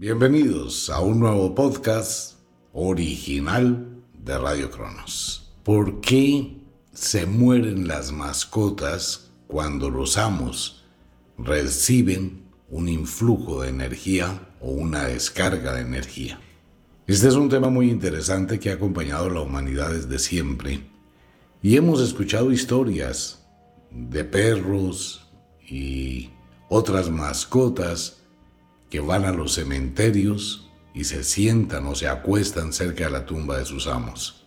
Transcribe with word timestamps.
Bienvenidos 0.00 0.90
a 0.90 1.00
un 1.00 1.18
nuevo 1.18 1.56
podcast 1.56 2.38
original 2.72 4.00
de 4.12 4.38
Radio 4.38 4.70
Cronos. 4.70 5.52
¿Por 5.64 6.00
qué 6.00 6.56
se 6.92 7.26
mueren 7.26 7.88
las 7.88 8.12
mascotas 8.12 9.32
cuando 9.48 9.90
los 9.90 10.16
amos 10.16 10.84
reciben 11.36 12.44
un 12.70 12.88
influjo 12.88 13.62
de 13.62 13.70
energía 13.70 14.54
o 14.60 14.70
una 14.70 15.02
descarga 15.02 15.74
de 15.74 15.80
energía? 15.80 16.38
Este 17.08 17.26
es 17.26 17.34
un 17.34 17.48
tema 17.48 17.68
muy 17.68 17.90
interesante 17.90 18.60
que 18.60 18.70
ha 18.70 18.74
acompañado 18.74 19.24
a 19.26 19.30
la 19.30 19.40
humanidad 19.40 19.90
desde 19.90 20.20
siempre 20.20 20.88
y 21.60 21.76
hemos 21.76 22.00
escuchado 22.00 22.52
historias 22.52 23.44
de 23.90 24.22
perros 24.22 25.26
y 25.68 26.30
otras 26.68 27.10
mascotas 27.10 28.18
que 28.90 29.00
van 29.00 29.24
a 29.24 29.32
los 29.32 29.54
cementerios 29.54 30.68
y 30.94 31.04
se 31.04 31.24
sientan 31.24 31.86
o 31.86 31.94
se 31.94 32.08
acuestan 32.08 32.72
cerca 32.72 33.04
de 33.04 33.10
la 33.10 33.26
tumba 33.26 33.58
de 33.58 33.64
sus 33.64 33.86
amos. 33.86 34.46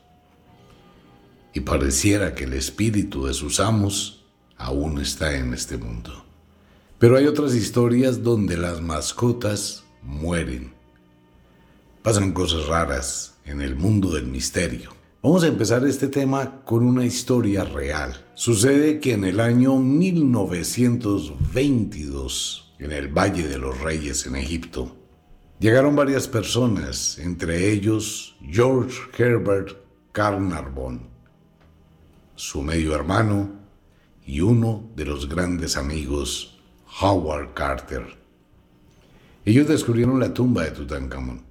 Y 1.54 1.62
pareciera 1.62 2.34
que 2.34 2.45
el 2.45 2.54
espíritu 2.54 3.26
de 3.26 3.34
sus 3.34 3.59
amos 3.59 4.26
aún 4.58 5.00
está 5.00 5.36
en 5.36 5.54
este 5.54 5.77
mundo. 5.77 6.26
Pero 6.98 7.17
hay 7.17 7.26
otras 7.26 7.55
historias 7.55 8.23
donde 8.23 8.58
las 8.58 8.81
mascotas 8.81 9.84
mueren. 10.02 10.73
Pasan 12.03 12.31
cosas 12.31 12.67
raras 12.67 13.36
en 13.45 13.62
el 13.62 13.76
mundo 13.76 14.14
del 14.14 14.28
misterio. 14.28 14.92
Vamos 15.23 15.44
a 15.44 15.48
empezar 15.48 15.86
este 15.86 16.08
tema 16.08 16.64
con 16.66 16.84
una 16.84 17.05
historia 17.05 17.64
real. 17.64 18.26
Sucede 18.34 19.00
que 19.00 19.14
en 19.14 19.23
el 19.23 19.39
año 19.39 19.78
1922 19.78 22.70
en 22.81 22.91
el 22.91 23.08
Valle 23.08 23.48
de 23.48 23.59
los 23.59 23.80
Reyes 23.80 24.26
en 24.26 24.35
Egipto. 24.35 24.98
Llegaron 25.59 25.95
varias 25.95 26.27
personas, 26.27 27.20
entre 27.20 27.72
ellos 27.72 28.35
George 28.41 28.98
Herbert 29.16 29.78
Carnarvon, 30.11 31.08
su 32.36 32.64
medio 32.64 32.95
hermano 32.95 33.52
y 34.25 34.41
uno 34.41 34.89
de 34.95 35.06
los 35.06 35.30
grandes 35.30 35.78
amigos, 35.78 36.59
Howard 37.02 37.53
Carter. 37.53 38.17
Ellos 39.45 39.67
descubrieron 39.67 40.19
la 40.19 40.34
tumba 40.34 40.63
de 40.63 40.72
Tutankamón. 40.72 41.44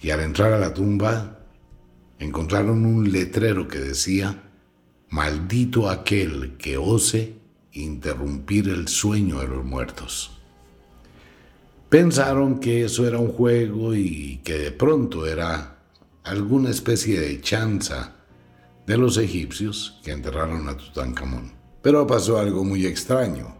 Y 0.00 0.10
al 0.10 0.20
entrar 0.20 0.52
a 0.52 0.58
la 0.58 0.72
tumba, 0.72 1.40
encontraron 2.20 2.86
un 2.86 3.10
letrero 3.10 3.66
que 3.66 3.80
decía, 3.80 4.40
Maldito 5.10 5.90
aquel 5.90 6.56
que 6.56 6.76
ose 6.76 7.43
interrumpir 7.74 8.68
el 8.68 8.88
sueño 8.88 9.40
de 9.40 9.48
los 9.48 9.64
muertos. 9.64 10.30
Pensaron 11.88 12.58
que 12.58 12.84
eso 12.84 13.06
era 13.06 13.18
un 13.18 13.32
juego 13.32 13.94
y 13.94 14.40
que 14.42 14.54
de 14.54 14.72
pronto 14.72 15.26
era 15.26 15.78
alguna 16.24 16.70
especie 16.70 17.20
de 17.20 17.40
chanza 17.40 18.16
de 18.86 18.96
los 18.96 19.16
egipcios 19.16 20.00
que 20.02 20.12
enterraron 20.12 20.68
a 20.68 20.76
Tutankamón. 20.76 21.52
Pero 21.82 22.06
pasó 22.06 22.38
algo 22.38 22.64
muy 22.64 22.86
extraño, 22.86 23.54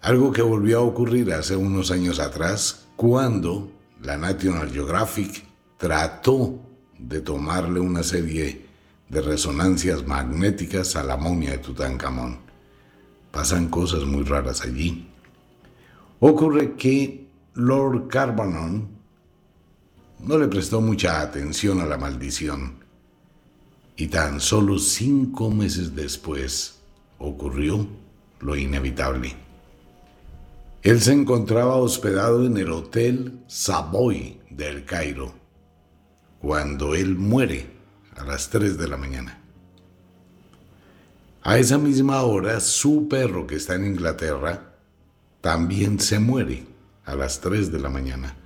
algo 0.00 0.32
que 0.32 0.42
volvió 0.42 0.78
a 0.78 0.82
ocurrir 0.82 1.32
hace 1.32 1.56
unos 1.56 1.90
años 1.90 2.20
atrás 2.20 2.86
cuando 2.96 3.70
la 4.00 4.16
National 4.16 4.70
Geographic 4.70 5.44
trató 5.76 6.58
de 6.98 7.20
tomarle 7.20 7.80
una 7.80 8.02
serie 8.02 8.66
de 9.08 9.20
resonancias 9.20 10.06
magnéticas 10.06 10.96
a 10.96 11.02
la 11.02 11.16
momia 11.16 11.50
de 11.50 11.58
Tutankamón. 11.58 12.51
Pasan 13.32 13.68
cosas 13.68 14.04
muy 14.04 14.22
raras 14.22 14.62
allí. 14.62 15.08
Ocurre 16.20 16.74
que 16.76 17.26
Lord 17.54 18.06
Carbanon 18.06 18.88
no 20.20 20.38
le 20.38 20.46
prestó 20.46 20.80
mucha 20.80 21.20
atención 21.20 21.80
a 21.80 21.86
la 21.86 21.98
maldición 21.98 22.76
y 23.96 24.06
tan 24.06 24.40
solo 24.40 24.78
cinco 24.78 25.50
meses 25.50 25.94
después 25.96 26.80
ocurrió 27.18 27.86
lo 28.40 28.56
inevitable. 28.56 29.34
Él 30.82 31.00
se 31.00 31.12
encontraba 31.12 31.76
hospedado 31.76 32.44
en 32.46 32.56
el 32.56 32.70
Hotel 32.70 33.40
Savoy 33.46 34.40
del 34.50 34.84
Cairo 34.84 35.32
cuando 36.40 36.94
él 36.94 37.16
muere 37.16 37.70
a 38.16 38.24
las 38.24 38.50
3 38.50 38.76
de 38.76 38.88
la 38.88 38.96
mañana. 38.96 39.41
A 41.44 41.58
esa 41.58 41.76
misma 41.76 42.22
hora, 42.22 42.60
su 42.60 43.08
perro 43.08 43.48
que 43.48 43.56
está 43.56 43.74
en 43.74 43.86
Inglaterra 43.86 44.76
también 45.40 45.98
se 45.98 46.20
muere 46.20 46.64
a 47.04 47.16
las 47.16 47.40
3 47.40 47.72
de 47.72 47.80
la 47.80 47.88
mañana. 47.88 48.36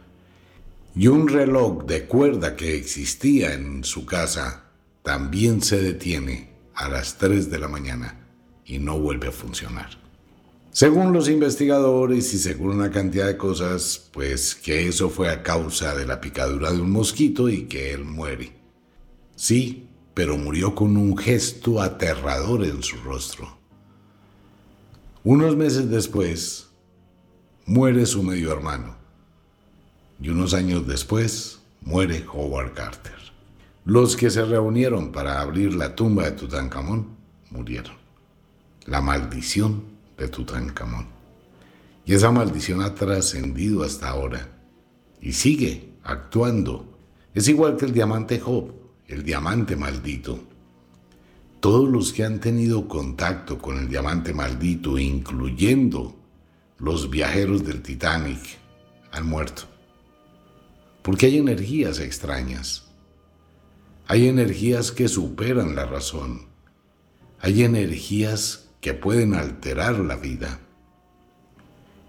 Y 0.94 1.08
un 1.08 1.28
reloj 1.28 1.84
de 1.84 2.06
cuerda 2.06 2.56
que 2.56 2.74
existía 2.74 3.52
en 3.52 3.84
su 3.84 4.06
casa 4.06 4.64
también 5.02 5.60
se 5.60 5.82
detiene 5.82 6.54
a 6.74 6.88
las 6.88 7.18
3 7.18 7.50
de 7.50 7.58
la 7.58 7.68
mañana 7.68 8.26
y 8.64 8.78
no 8.78 8.98
vuelve 8.98 9.28
a 9.28 9.32
funcionar. 9.32 9.90
Según 10.70 11.12
los 11.12 11.28
investigadores 11.28 12.32
y 12.32 12.38
según 12.38 12.76
una 12.76 12.90
cantidad 12.90 13.26
de 13.26 13.36
cosas, 13.36 14.08
pues 14.10 14.54
que 14.54 14.88
eso 14.88 15.10
fue 15.10 15.28
a 15.28 15.42
causa 15.42 15.94
de 15.94 16.06
la 16.06 16.20
picadura 16.20 16.72
de 16.72 16.80
un 16.80 16.90
mosquito 16.90 17.50
y 17.50 17.64
que 17.64 17.92
él 17.92 18.06
muere. 18.06 18.52
Sí, 19.34 19.88
pero 20.16 20.38
murió 20.38 20.74
con 20.74 20.96
un 20.96 21.14
gesto 21.14 21.82
aterrador 21.82 22.64
en 22.64 22.82
su 22.82 22.96
rostro. 22.96 23.58
Unos 25.22 25.56
meses 25.56 25.90
después, 25.90 26.70
muere 27.66 28.06
su 28.06 28.22
medio 28.22 28.50
hermano. 28.50 28.96
Y 30.18 30.30
unos 30.30 30.54
años 30.54 30.86
después, 30.86 31.58
muere 31.82 32.24
Howard 32.32 32.72
Carter. 32.72 33.12
Los 33.84 34.16
que 34.16 34.30
se 34.30 34.42
reunieron 34.42 35.12
para 35.12 35.42
abrir 35.42 35.74
la 35.74 35.94
tumba 35.94 36.24
de 36.24 36.32
Tutankamón 36.32 37.08
murieron. 37.50 37.96
La 38.86 39.02
maldición 39.02 39.82
de 40.16 40.28
Tutankamón. 40.28 41.08
Y 42.06 42.14
esa 42.14 42.30
maldición 42.30 42.80
ha 42.80 42.94
trascendido 42.94 43.82
hasta 43.82 44.08
ahora 44.08 44.48
y 45.20 45.34
sigue 45.34 45.90
actuando. 46.02 46.98
Es 47.34 47.48
igual 47.48 47.76
que 47.76 47.84
el 47.84 47.92
diamante 47.92 48.40
Job 48.40 48.85
el 49.08 49.22
diamante 49.22 49.76
maldito. 49.76 50.40
Todos 51.60 51.88
los 51.88 52.12
que 52.12 52.24
han 52.24 52.40
tenido 52.40 52.88
contacto 52.88 53.58
con 53.58 53.78
el 53.78 53.88
diamante 53.88 54.34
maldito, 54.34 54.98
incluyendo 54.98 56.16
los 56.78 57.08
viajeros 57.08 57.64
del 57.64 57.82
Titanic, 57.82 58.40
han 59.12 59.26
muerto. 59.26 59.62
Porque 61.02 61.26
hay 61.26 61.38
energías 61.38 62.00
extrañas. 62.00 62.86
Hay 64.08 64.28
energías 64.28 64.92
que 64.92 65.08
superan 65.08 65.74
la 65.74 65.86
razón. 65.86 66.46
Hay 67.40 67.62
energías 67.62 68.68
que 68.80 68.94
pueden 68.94 69.34
alterar 69.34 69.98
la 69.98 70.16
vida. 70.16 70.60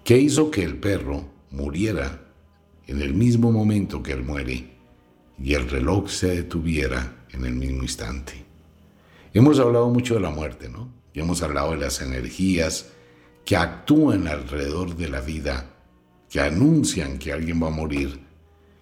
¿Qué 0.03 0.17
hizo 0.17 0.51
que 0.51 0.63
el 0.63 0.77
perro 0.77 1.29
muriera 1.51 2.21
en 2.87 3.01
el 3.01 3.13
mismo 3.13 3.51
momento 3.51 4.01
que 4.01 4.13
él 4.13 4.23
muere? 4.23 4.76
Y 5.41 5.53
el 5.53 5.69
reloj 5.69 6.09
se 6.09 6.27
detuviera 6.27 7.25
en 7.31 7.45
el 7.45 7.53
mismo 7.53 7.83
instante. 7.83 8.45
Hemos 9.33 9.59
hablado 9.59 9.89
mucho 9.89 10.15
de 10.15 10.21
la 10.21 10.29
muerte, 10.29 10.69
¿no? 10.69 10.91
Y 11.13 11.19
hemos 11.19 11.41
hablado 11.43 11.71
de 11.71 11.77
las 11.77 12.01
energías 12.01 12.87
que 13.45 13.55
actúan 13.55 14.27
alrededor 14.27 14.95
de 14.95 15.09
la 15.09 15.21
vida, 15.21 15.69
que 16.29 16.39
anuncian 16.39 17.17
que 17.17 17.31
alguien 17.31 17.61
va 17.61 17.67
a 17.67 17.71
morir, 17.71 18.19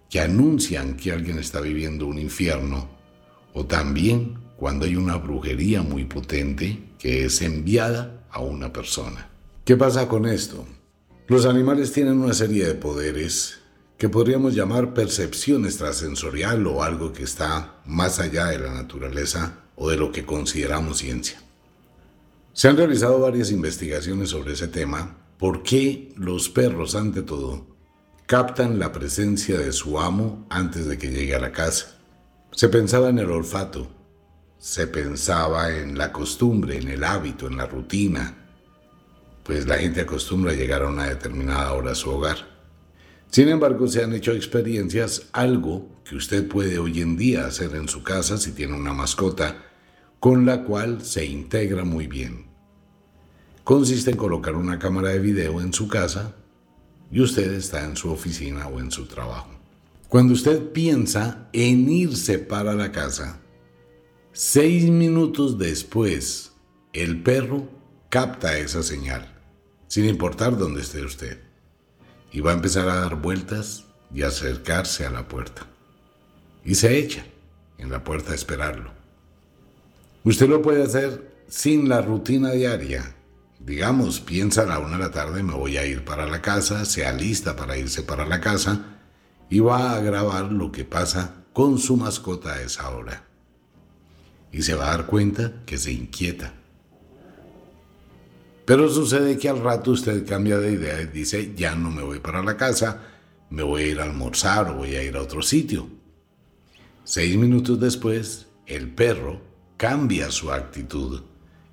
que 0.10 0.20
anuncian 0.20 0.96
que 0.96 1.12
alguien 1.12 1.40
está 1.40 1.62
viviendo 1.62 2.08
un 2.08 2.18
infierno, 2.18 2.90
o 3.54 3.66
también 3.66 4.38
cuando 4.58 4.86
hay 4.86 4.96
una 4.96 5.18
brujería 5.18 5.82
muy 5.82 6.06
potente 6.06 6.80
que 6.98 7.26
es 7.26 7.42
enviada 7.42 8.26
a 8.32 8.40
una 8.40 8.72
persona. 8.72 9.30
¿Qué 9.64 9.76
pasa 9.76 10.08
con 10.08 10.26
esto? 10.26 10.66
Los 11.28 11.46
animales 11.46 11.92
tienen 11.92 12.20
una 12.20 12.34
serie 12.34 12.66
de 12.66 12.76
poderes 12.76 13.60
que 13.98 14.10
podríamos 14.10 14.54
llamar 14.54 14.94
percepción 14.94 15.66
extrasensorial 15.66 16.68
o 16.68 16.84
algo 16.84 17.14
que 17.14 17.24
está 17.24 17.82
más 17.86 18.20
allá 18.20 18.48
de 18.48 18.60
la 18.60 18.74
naturaleza 18.74 19.64
o 19.76 19.90
de 19.90 19.98
lo 19.98 20.12
que 20.12 20.26
consideramos 20.26 20.98
ciencia. 20.98 21.42
Se 22.54 22.68
han 22.68 22.78
realizado 22.78 23.20
varias 23.20 23.52
investigaciones 23.52 24.30
sobre 24.30 24.54
ese 24.54 24.68
tema, 24.68 25.18
por 25.38 25.64
qué 25.64 26.14
los 26.16 26.50
perros, 26.50 26.96
ante 26.96 27.22
todo, 27.22 27.68
captan 28.26 28.80
la 28.80 28.92
presencia 28.92 29.58
de 29.58 29.72
su 29.72 30.00
amo 30.00 30.46
antes 30.50 30.88
de 30.88 30.98
que 30.98 31.12
llegue 31.12 31.36
a 31.36 31.40
la 31.40 31.52
casa. 31.52 31.98
Se 32.52 32.70
pensaba 32.70 33.10
en 33.10 33.20
el 33.20 33.30
olfato, 33.30 33.90
se 34.58 34.88
pensaba 34.88 35.76
en 35.76 35.98
la 35.98 36.12
costumbre, 36.12 36.78
en 36.78 36.88
el 36.88 37.04
hábito, 37.04 37.48
en 37.48 37.58
la 37.58 37.66
rutina, 37.66 38.46
pues 39.44 39.68
la 39.68 39.78
gente 39.78 40.02
acostumbra 40.02 40.54
a 40.54 40.56
llegar 40.56 40.82
a 40.82 40.88
una 40.88 41.06
determinada 41.06 41.74
hora 41.74 41.92
a 41.92 41.96
su 41.96 42.10
hogar. 42.10 42.55
Sin 43.32 43.50
embargo, 43.50 43.88
se 43.88 44.04
han 44.04 44.14
hecho 44.14 44.32
experiencias, 44.32 45.30
algo 45.34 45.90
que 46.04 46.16
usted 46.16 46.48
puede 46.48 46.80
hoy 46.80 47.02
en 47.02 47.18
día 47.18 47.46
hacer 47.46 47.76
en 47.76 47.88
su 47.88 48.04
casa 48.04 48.38
si 48.38 48.52
tiene 48.52 48.76
una 48.76 48.94
mascota, 48.94 49.64
con 50.20 50.46
la 50.46 50.64
cual 50.64 51.04
se 51.04 51.26
integra 51.26 51.84
muy 51.84 52.08
bien. 52.08 52.46
Consiste 53.64 54.12
en 54.12 54.18
colocar 54.18 54.56
una 54.56 54.80
cámara 54.80 55.10
de 55.10 55.20
video 55.20 55.60
en 55.60 55.74
su 55.74 55.88
casa 55.88 56.36
y 57.12 57.22
usted 57.22 57.52
está 57.54 57.84
en 57.84 57.96
su 57.96 58.12
oficina 58.12 58.68
o 58.68 58.80
en 58.80 58.92
su 58.92 59.06
trabajo. 59.06 59.50
Cuando 60.08 60.34
usted 60.34 60.72
piensa 60.72 61.50
en 61.52 61.90
irse 61.90 62.40
para 62.40 62.74
la 62.74 62.92
casa, 62.92 63.42
seis 64.32 64.90
minutos 64.90 65.58
después, 65.58 66.52
el 66.94 67.22
perro 67.24 67.68
capta 68.10 68.58
esa 68.58 68.84
señal, 68.84 69.34
sin 69.88 70.06
importar 70.06 70.58
dónde 70.58 70.82
esté 70.82 71.04
usted, 71.04 71.45
y 72.36 72.42
va 72.42 72.52
a 72.52 72.56
empezar 72.56 72.90
a 72.90 72.96
dar 72.96 73.16
vueltas 73.16 73.86
y 74.14 74.24
acercarse 74.24 75.06
a 75.06 75.10
la 75.10 75.26
puerta. 75.26 75.68
Y 76.66 76.76
se 76.76 76.98
echa 76.98 77.24
en 77.78 77.90
la 77.90 78.04
puerta 78.04 78.34
a 78.34 78.36
esperarlo. 78.36 78.92
Usted 80.26 80.50
lo 80.50 80.62
puede 80.62 80.84
hacer 80.84 81.32
sin 81.48 81.88
la 81.88 82.02
rutina 82.02 82.52
diaria. 82.52 83.16
Digamos, 83.60 84.20
piensa 84.20 84.64
a 84.64 84.66
la 84.66 84.80
una 84.80 84.98
de 84.98 85.04
la 85.06 85.12
tarde, 85.12 85.44
me 85.44 85.54
voy 85.54 85.78
a 85.78 85.86
ir 85.86 86.04
para 86.04 86.26
la 86.26 86.42
casa, 86.42 86.84
se 86.84 87.06
alista 87.06 87.56
para 87.56 87.78
irse 87.78 88.04
para 88.04 88.26
la 88.26 88.42
casa 88.42 88.98
y 89.50 89.62
va 89.62 89.96
a 89.96 90.02
grabar 90.02 90.52
lo 90.52 90.74
que 90.74 90.84
pasa 90.84 91.36
con 91.54 91.80
su 91.80 91.96
mascota 91.96 92.52
a 92.52 92.62
esa 92.62 92.90
hora. 92.90 93.24
Y 94.52 94.64
se 94.64 94.76
va 94.76 94.88
a 94.88 94.98
dar 94.98 95.06
cuenta 95.06 95.54
que 95.66 95.78
se 95.78 95.94
inquieta. 95.94 96.52
Pero 98.66 98.90
sucede 98.90 99.38
que 99.38 99.48
al 99.48 99.62
rato 99.62 99.92
usted 99.92 100.28
cambia 100.28 100.58
de 100.58 100.74
idea 100.74 101.02
y 101.02 101.06
dice, 101.06 101.54
ya 101.56 101.76
no 101.76 101.92
me 101.92 102.02
voy 102.02 102.20
para 102.20 102.44
la 102.44 102.58
casa, 102.58 103.04
me 103.52 103.62
voy 103.62 103.84
a 103.84 103.88
ir 103.88 104.00
a 104.00 104.04
almorzar 104.04 104.70
o 104.70 104.76
voy 104.76 104.96
a 104.96 105.04
ir 105.04 105.16
a 105.16 105.22
otro 105.22 105.44
sitio. 105.44 105.88
Seis 107.04 107.38
minutos 107.38 107.80
después, 107.80 108.48
el 108.66 108.90
perro 108.90 109.40
cambia 109.78 110.32
su 110.32 110.52
actitud 110.52 111.22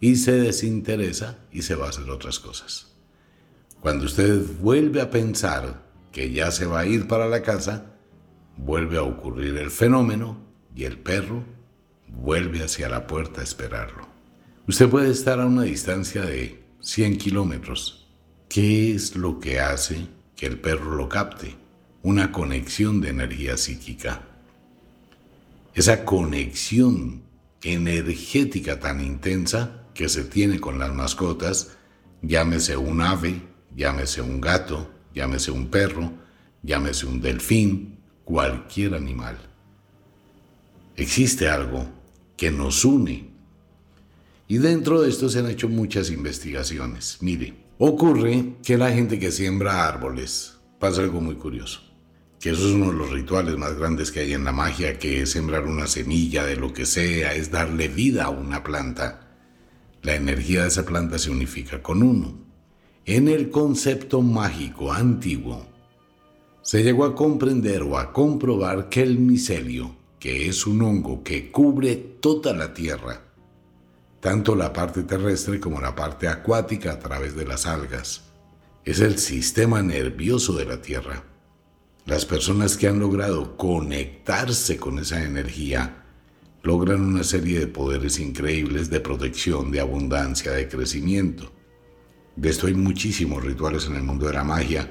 y 0.01 0.17
se 0.17 0.33
desinteresa 0.33 1.39
y 1.51 1.63
se 1.63 1.75
va 1.75 1.87
a 1.87 1.91
hacer 1.91 2.11
otras 2.11 2.39
cosas. 2.39 2.89
Cuando 3.81 4.05
usted 4.05 4.43
vuelve 4.61 5.01
a 5.01 5.11
pensar 5.11 5.83
que 6.13 6.31
ya 6.31 6.51
se 6.51 6.67
va 6.67 6.81
a 6.81 6.87
ir 6.87 7.09
para 7.09 7.27
la 7.27 7.43
casa, 7.43 7.87
vuelve 8.59 8.99
a 8.99 9.03
ocurrir 9.03 9.57
el 9.57 9.71
fenómeno 9.71 10.39
y 10.77 10.85
el 10.85 10.99
perro 10.99 11.43
vuelve 12.09 12.63
hacia 12.63 12.91
la 12.91 13.07
puerta 13.07 13.41
a 13.41 13.45
esperarlo. 13.45 14.07
Usted 14.69 14.89
puede 14.89 15.11
estar 15.11 15.41
a 15.41 15.47
una 15.47 15.63
distancia 15.63 16.23
de 16.23 16.62
100 16.83 17.19
kilómetros. 17.19 18.09
¿Qué 18.49 18.93
es 18.93 19.15
lo 19.15 19.39
que 19.39 19.61
hace 19.61 20.09
que 20.37 20.47
el 20.47 20.59
perro 20.59 20.97
lo 20.97 21.09
capte? 21.09 21.55
Una 22.03 22.33
conexión 22.33 23.01
de 23.01 23.11
energía 23.11 23.57
psíquica. 23.57 24.23
Esa 25.75 26.05
conexión 26.05 27.23
energética 27.63 28.81
tan 28.81 29.01
intensa 29.01 29.87
que 29.95 30.09
se 30.09 30.25
tiene 30.25 30.59
con 30.59 30.81
las 30.81 30.93
mascotas, 30.93 31.77
llámese 32.21 32.77
un 32.77 33.01
ave, 33.01 33.41
llámese 33.77 34.21
un 34.21 34.41
gato, 34.41 34.91
llámese 35.15 35.53
un 35.53 35.69
perro, 35.69 36.13
llámese 36.63 37.07
un 37.07 37.21
delfín, 37.21 38.01
cualquier 38.25 38.95
animal. 38.95 39.39
Existe 40.97 41.49
algo 41.49 41.87
que 42.37 42.51
nos 42.51 42.85
une. 42.85 43.32
Y 44.53 44.59
dentro 44.59 45.01
de 45.01 45.09
esto 45.09 45.31
se 45.31 45.39
han 45.39 45.49
hecho 45.49 45.67
muchas 45.71 46.11
investigaciones. 46.11 47.17
Mire, 47.23 47.55
ocurre 47.79 48.57
que 48.63 48.77
la 48.77 48.93
gente 48.93 49.19
que 49.19 49.33
siembra 49.33 49.89
árboles 49.89 50.59
pasa 50.79 51.01
algo 51.01 51.23
muy 51.23 51.37
curioso. 51.37 51.81
Que 52.39 52.51
eso 52.51 52.69
es 52.69 52.75
uno 52.75 52.93
de 52.93 52.99
los 52.99 53.11
rituales 53.13 53.57
más 53.57 53.79
grandes 53.79 54.13
que 54.13 54.21
hay 54.21 54.35
en 54.35 54.45
la 54.45 54.53
magia, 54.53 54.99
que 54.99 55.23
es 55.23 55.31
sembrar 55.31 55.65
una 55.65 55.87
semilla 55.87 56.45
de 56.45 56.57
lo 56.57 56.75
que 56.75 56.85
sea, 56.85 57.35
es 57.35 57.51
darle 57.51 57.89
vida 57.89 58.25
a 58.25 58.29
una 58.29 58.63
planta. 58.63 59.39
La 60.03 60.17
energía 60.17 60.61
de 60.61 60.69
esa 60.69 60.85
planta 60.85 61.19
se 61.19 61.31
unifica 61.31 61.83
con 61.83 62.03
uno. 62.03 62.35
En 63.07 63.29
el 63.29 63.49
concepto 63.49 64.21
mágico 64.21 64.93
antiguo, 64.93 65.67
se 66.61 66.83
llegó 66.83 67.07
a 67.07 67.15
comprender 67.15 67.85
o 67.85 67.97
a 67.97 68.13
comprobar 68.13 68.91
que 68.91 69.01
el 69.01 69.19
micelio, 69.19 69.97
que 70.19 70.47
es 70.47 70.67
un 70.67 70.83
hongo 70.83 71.23
que 71.23 71.51
cubre 71.51 71.97
toda 71.97 72.53
la 72.53 72.75
tierra, 72.75 73.32
tanto 74.23 74.55
la 74.55 74.73
parte 74.73 75.03
terrestre 75.03 75.59
como 75.59 75.81
la 75.81 75.97
parte 75.97 76.29
acuática 76.29 76.93
a 76.93 76.99
través 77.01 77.35
de 77.35 77.45
las 77.45 77.67
algas, 77.67 78.23
es 78.85 79.01
el 79.01 79.19
sistema 79.19 79.83
nervioso 79.83 80.53
de 80.53 80.65
la 80.65 80.81
tierra. 80.81 81.25
Las 82.07 82.25
personas 82.25 82.77
que 82.77 82.87
han 82.87 83.01
logrado 83.01 83.57
conectarse 83.57 84.77
con 84.77 85.01
esa 85.01 85.25
energía 85.25 86.05
logran 86.63 87.01
una 87.01 87.25
serie 87.25 87.59
de 87.59 87.67
poderes 87.67 88.21
increíbles 88.21 88.91
de 88.91 89.01
protección, 89.01 89.73
de 89.73 89.81
abundancia, 89.81 90.53
de 90.53 90.69
crecimiento. 90.69 91.51
De 92.37 92.49
esto 92.49 92.69
hay 92.69 92.75
muchísimos 92.75 93.43
rituales 93.43 93.87
en 93.87 93.97
el 93.97 94.05
mundo 94.05 94.29
de 94.29 94.35
la 94.35 94.45
magia, 94.45 94.89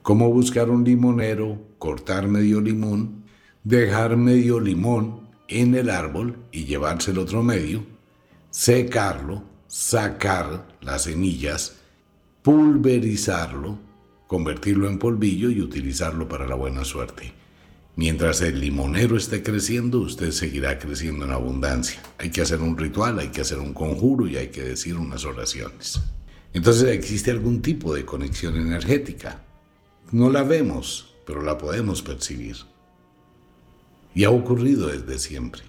como 0.00 0.32
buscar 0.32 0.70
un 0.70 0.82
limonero, 0.82 1.60
cortar 1.76 2.26
medio 2.26 2.62
limón, 2.62 3.26
dejar 3.64 4.16
medio 4.16 4.60
limón 4.60 5.28
en 5.48 5.74
el 5.74 5.90
árbol 5.90 6.38
y 6.50 6.64
llevarse 6.64 7.10
el 7.10 7.18
otro 7.18 7.42
medio, 7.42 7.91
secarlo, 8.52 9.42
sacar 9.66 10.68
las 10.82 11.04
semillas, 11.04 11.78
pulverizarlo, 12.42 13.78
convertirlo 14.26 14.88
en 14.88 14.98
polvillo 14.98 15.50
y 15.50 15.60
utilizarlo 15.60 16.28
para 16.28 16.46
la 16.46 16.54
buena 16.54 16.84
suerte. 16.84 17.32
Mientras 17.96 18.40
el 18.42 18.60
limonero 18.60 19.16
esté 19.16 19.42
creciendo, 19.42 20.00
usted 20.00 20.30
seguirá 20.30 20.78
creciendo 20.78 21.24
en 21.24 21.32
abundancia. 21.32 22.00
Hay 22.18 22.30
que 22.30 22.42
hacer 22.42 22.60
un 22.60 22.76
ritual, 22.76 23.18
hay 23.18 23.28
que 23.28 23.40
hacer 23.40 23.58
un 23.58 23.74
conjuro 23.74 24.26
y 24.26 24.36
hay 24.36 24.48
que 24.48 24.62
decir 24.62 24.96
unas 24.96 25.24
oraciones. 25.24 26.00
Entonces 26.52 26.90
existe 26.90 27.30
algún 27.30 27.62
tipo 27.62 27.94
de 27.94 28.04
conexión 28.04 28.56
energética. 28.56 29.42
No 30.10 30.30
la 30.30 30.42
vemos, 30.42 31.14
pero 31.26 31.42
la 31.42 31.56
podemos 31.56 32.02
percibir. 32.02 32.56
Y 34.14 34.24
ha 34.24 34.30
ocurrido 34.30 34.88
desde 34.88 35.18
siempre. 35.18 35.62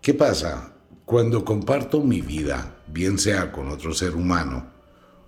¿Qué 0.00 0.14
pasa 0.14 0.75
cuando 1.06 1.44
comparto 1.44 2.02
mi 2.02 2.20
vida, 2.20 2.82
bien 2.88 3.16
sea 3.20 3.52
con 3.52 3.68
otro 3.68 3.94
ser 3.94 4.16
humano 4.16 4.72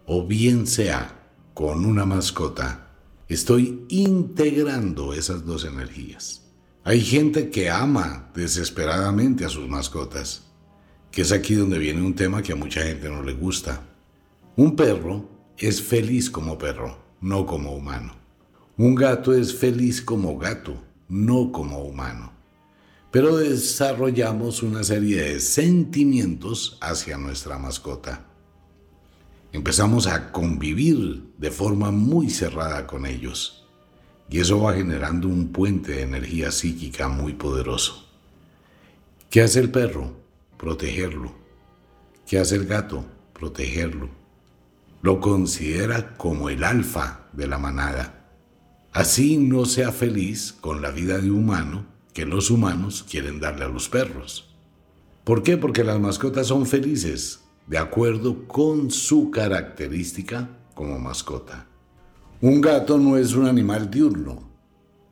o 0.07 0.27
bien 0.27 0.67
sea 0.67 1.31
con 1.55 1.87
una 1.87 2.05
mascota? 2.05 2.91
Estoy 3.29 3.87
integrando 3.89 5.15
esas 5.15 5.47
dos 5.47 5.65
energías. 5.65 6.43
Hay 6.83 7.01
gente 7.01 7.51
que 7.51 7.71
ama 7.71 8.29
desesperadamente 8.35 9.45
a 9.45 9.49
sus 9.49 9.69
mascotas, 9.69 10.43
que 11.13 11.23
es 11.23 11.31
aquí 11.31 11.55
donde 11.55 11.79
viene 11.79 12.03
un 12.03 12.17
tema 12.17 12.43
que 12.43 12.53
a 12.53 12.57
mucha 12.57 12.83
gente 12.83 13.09
no 13.09 13.23
le 13.23 13.35
gusta. 13.35 13.81
Un 14.57 14.75
perro 14.75 15.29
es 15.57 15.81
feliz 15.81 16.29
como 16.29 16.59
perro, 16.59 16.99
no 17.21 17.47
como 17.47 17.73
humano. 17.73 18.17
Un 18.77 18.97
gato 18.97 19.33
es 19.33 19.55
feliz 19.55 20.03
como 20.03 20.39
gato, 20.39 20.83
no 21.09 21.53
como 21.53 21.85
humano. 21.85 22.38
Pero 23.11 23.37
desarrollamos 23.37 24.63
una 24.63 24.85
serie 24.85 25.23
de 25.23 25.41
sentimientos 25.41 26.79
hacia 26.81 27.17
nuestra 27.17 27.59
mascota. 27.59 28.27
Empezamos 29.53 30.07
a 30.07 30.31
convivir 30.31 31.25
de 31.39 31.51
forma 31.51 31.91
muy 31.91 32.29
cerrada 32.29 32.87
con 32.87 33.07
ellos. 33.07 33.67
Y 34.31 34.41
eso 34.41 34.61
va 34.61 34.75
generando 34.75 35.27
un 35.27 35.53
puente 35.53 35.93
de 35.93 36.03
energía 36.03 36.53
psíquica 36.53 37.09
muy 37.09 37.33
poderoso. 37.33 38.07
¿Qué 39.31 39.41
hace 39.41 39.61
el 39.61 39.71
perro? 39.71 40.13
Protegerlo. 40.59 41.33
¿Qué 42.27 42.39
hace 42.39 42.57
el 42.57 42.67
gato? 42.67 43.07
Protegerlo 43.33 44.19
lo 45.03 45.21
considera 45.21 46.17
como 46.17 46.51
el 46.51 46.65
alfa 46.65 47.29
de 47.33 47.47
la 47.47 47.59
manada. 47.59 48.27
Así 48.93 49.37
no 49.37 49.65
sea 49.65 49.93
feliz 49.93 50.53
con 50.53 50.83
la 50.83 50.91
vida 50.91 51.19
de 51.19 51.31
humano 51.31 51.87
que 52.19 52.27
los 52.27 52.51
humanos 52.51 53.07
quieren 53.09 53.39
darle 53.39 53.65
a 53.65 53.69
los 53.69 53.89
perros. 53.89 54.53
¿Por 55.23 55.45
qué? 55.45 55.57
Porque 55.57 55.85
las 55.85 56.01
mascotas 56.01 56.49
son 56.49 56.67
felices 56.67 57.45
de 57.69 57.79
acuerdo 57.79 58.49
con 58.49 58.91
su 58.91 59.31
característica 59.31 60.49
como 60.75 60.99
mascota. 60.99 61.69
Un 62.41 62.61
gato 62.61 62.99
no 62.99 63.17
es 63.17 63.35
un 63.35 63.47
animal 63.47 63.89
diurno, 63.89 64.51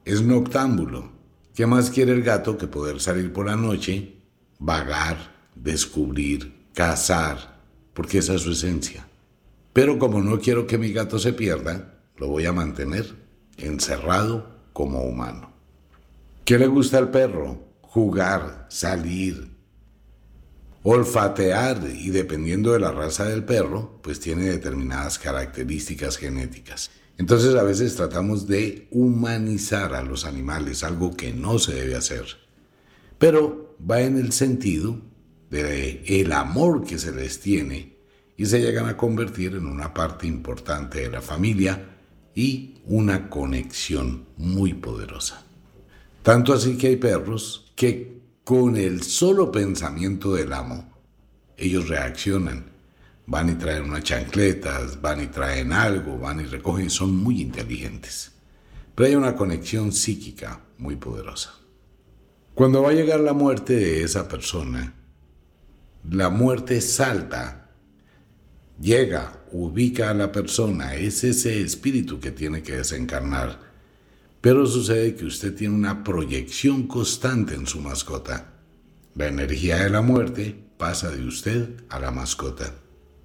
es 0.05 0.21
noctámbulo. 0.21 1.13
¿Qué 1.55 1.65
más 1.65 1.91
quiere 1.91 2.11
el 2.11 2.25
gato 2.25 2.59
que 2.59 2.67
poder 2.67 2.99
salir 2.99 3.33
por 3.33 3.47
la 3.47 3.55
noche, 3.55 4.17
vagar, 4.59 5.33
descubrir, 5.55 6.67
cazar? 6.75 7.61
Porque 7.95 8.19
esa 8.19 8.35
es 8.35 8.43
su 8.43 8.51
esencia. 8.51 9.07
Pero 9.73 10.01
como 10.01 10.21
no 10.21 10.41
quiero 10.41 10.67
que 10.67 10.77
mi 10.77 10.93
gato 10.93 11.21
se 11.21 11.33
pierda, 11.33 12.01
lo 12.17 12.27
voy 12.27 12.47
a 12.47 12.53
mantener 12.53 13.15
encerrado 13.59 14.57
como 14.73 15.05
humano. 15.05 15.56
¿Qué 16.47 16.61
le 16.61 16.69
gusta 16.69 16.99
al 16.99 17.11
perro? 17.11 17.75
Jugar, 17.81 18.69
salir, 18.71 19.50
olfatear 20.85 21.83
y 21.93 22.11
dependiendo 22.11 22.71
de 22.71 22.79
la 22.79 22.93
raza 22.93 23.25
del 23.25 23.43
perro, 23.43 23.99
pues 24.00 24.21
tiene 24.21 24.45
determinadas 24.45 25.19
características 25.19 26.17
genéticas. 26.17 26.93
Entonces 27.19 27.57
a 27.57 27.65
veces 27.65 27.97
tratamos 27.97 28.47
de 28.47 28.87
humanizar 28.93 29.93
a 29.97 30.03
los 30.03 30.25
animales, 30.25 30.85
algo 30.85 31.17
que 31.17 31.33
no 31.33 31.59
se 31.59 31.75
debe 31.75 31.97
hacer. 31.97 32.26
Pero 33.19 33.76
va 33.79 34.03
en 34.03 34.17
el 34.17 34.31
sentido 34.31 35.00
de 35.50 36.05
el 36.07 36.31
amor 36.31 36.85
que 36.85 37.00
se 37.00 37.11
les 37.11 37.41
tiene 37.41 37.97
y 38.37 38.47
se 38.47 38.61
llegan 38.61 38.88
a 38.88 38.97
convertir 38.97 39.57
en 39.57 39.67
una 39.67 39.93
parte 39.93 40.29
importante 40.29 41.00
de 41.00 41.11
la 41.11 41.23
familia 41.23 41.97
y 42.37 42.83
una 42.85 43.29
conexión 43.31 44.29
muy 44.37 44.75
poderosa. 44.75 45.46
Tanto 46.26 46.52
así 46.52 46.76
que 46.76 46.88
hay 46.88 46.97
perros 46.97 47.73
que 47.76 48.21
con 48.42 48.76
el 48.76 49.04
solo 49.04 49.52
pensamiento 49.52 50.35
del 50.35 50.52
amo, 50.52 50.92
ellos 51.56 51.88
reaccionan. 51.88 52.66
Van 53.26 53.49
y 53.49 53.54
traen 53.54 53.85
unas 53.85 54.02
chancletas, 54.02 55.00
van 55.00 55.23
y 55.23 55.28
traen 55.28 55.73
algo, 55.73 56.18
van 56.18 56.40
y 56.40 56.42
recogen, 56.47 56.90
son 56.90 57.16
muy 57.16 57.40
inteligentes. 57.40 58.33
Pero 58.97 59.09
hay 59.09 59.14
una 59.14 59.37
conexión 59.37 59.92
psíquica 59.92 60.62
muy 60.78 60.97
poderosa. 60.97 61.54
Cuando 62.56 62.83
va 62.83 62.90
a 62.90 62.95
llegar 62.95 63.21
la 63.21 63.33
muerte 63.33 63.76
de 63.76 64.02
esa 64.02 64.26
persona, 64.26 64.95
la 66.11 66.28
muerte 66.28 66.80
salta, 66.80 67.71
llega, 68.80 69.45
ubica 69.52 70.11
a 70.11 70.14
la 70.14 70.33
persona, 70.33 70.97
es 70.97 71.23
ese 71.23 71.61
espíritu 71.61 72.18
que 72.18 72.33
tiene 72.33 72.64
que 72.64 72.78
desencarnar. 72.78 73.66
Pero 74.47 74.65
sucede 74.65 75.17
que 75.17 75.25
usted 75.25 75.57
tiene 75.57 75.75
una 75.75 76.05
proyección 76.05 76.87
constante 76.87 77.57
en 77.57 77.67
su 77.67 77.81
mascota. 77.81 78.55
La 79.17 79.26
energía 79.26 79.83
de 79.83 79.91
la 79.91 80.03
muerte 80.03 80.57
pasa 80.79 81.11
de 81.11 81.26
usted 81.26 81.83
a 81.88 81.99
la 81.99 82.12
mascota 82.12 82.73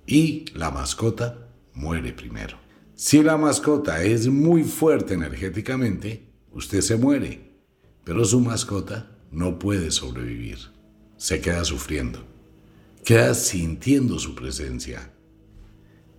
y 0.08 0.46
la 0.56 0.72
mascota 0.72 1.48
muere 1.76 2.12
primero. 2.12 2.58
Si 2.96 3.22
la 3.22 3.38
mascota 3.38 4.02
es 4.02 4.30
muy 4.30 4.64
fuerte 4.64 5.14
energéticamente, 5.14 6.28
usted 6.54 6.82
se 6.82 6.98
muere, 6.98 7.52
pero 8.04 8.26
su 8.26 8.40
mascota 8.40 9.12
no 9.30 9.60
puede 9.60 9.92
sobrevivir. 9.92 10.58
Se 11.18 11.40
queda 11.40 11.64
sufriendo, 11.66 12.26
queda 13.06 13.36
sintiendo 13.36 14.18
su 14.18 14.34
presencia. 14.34 15.14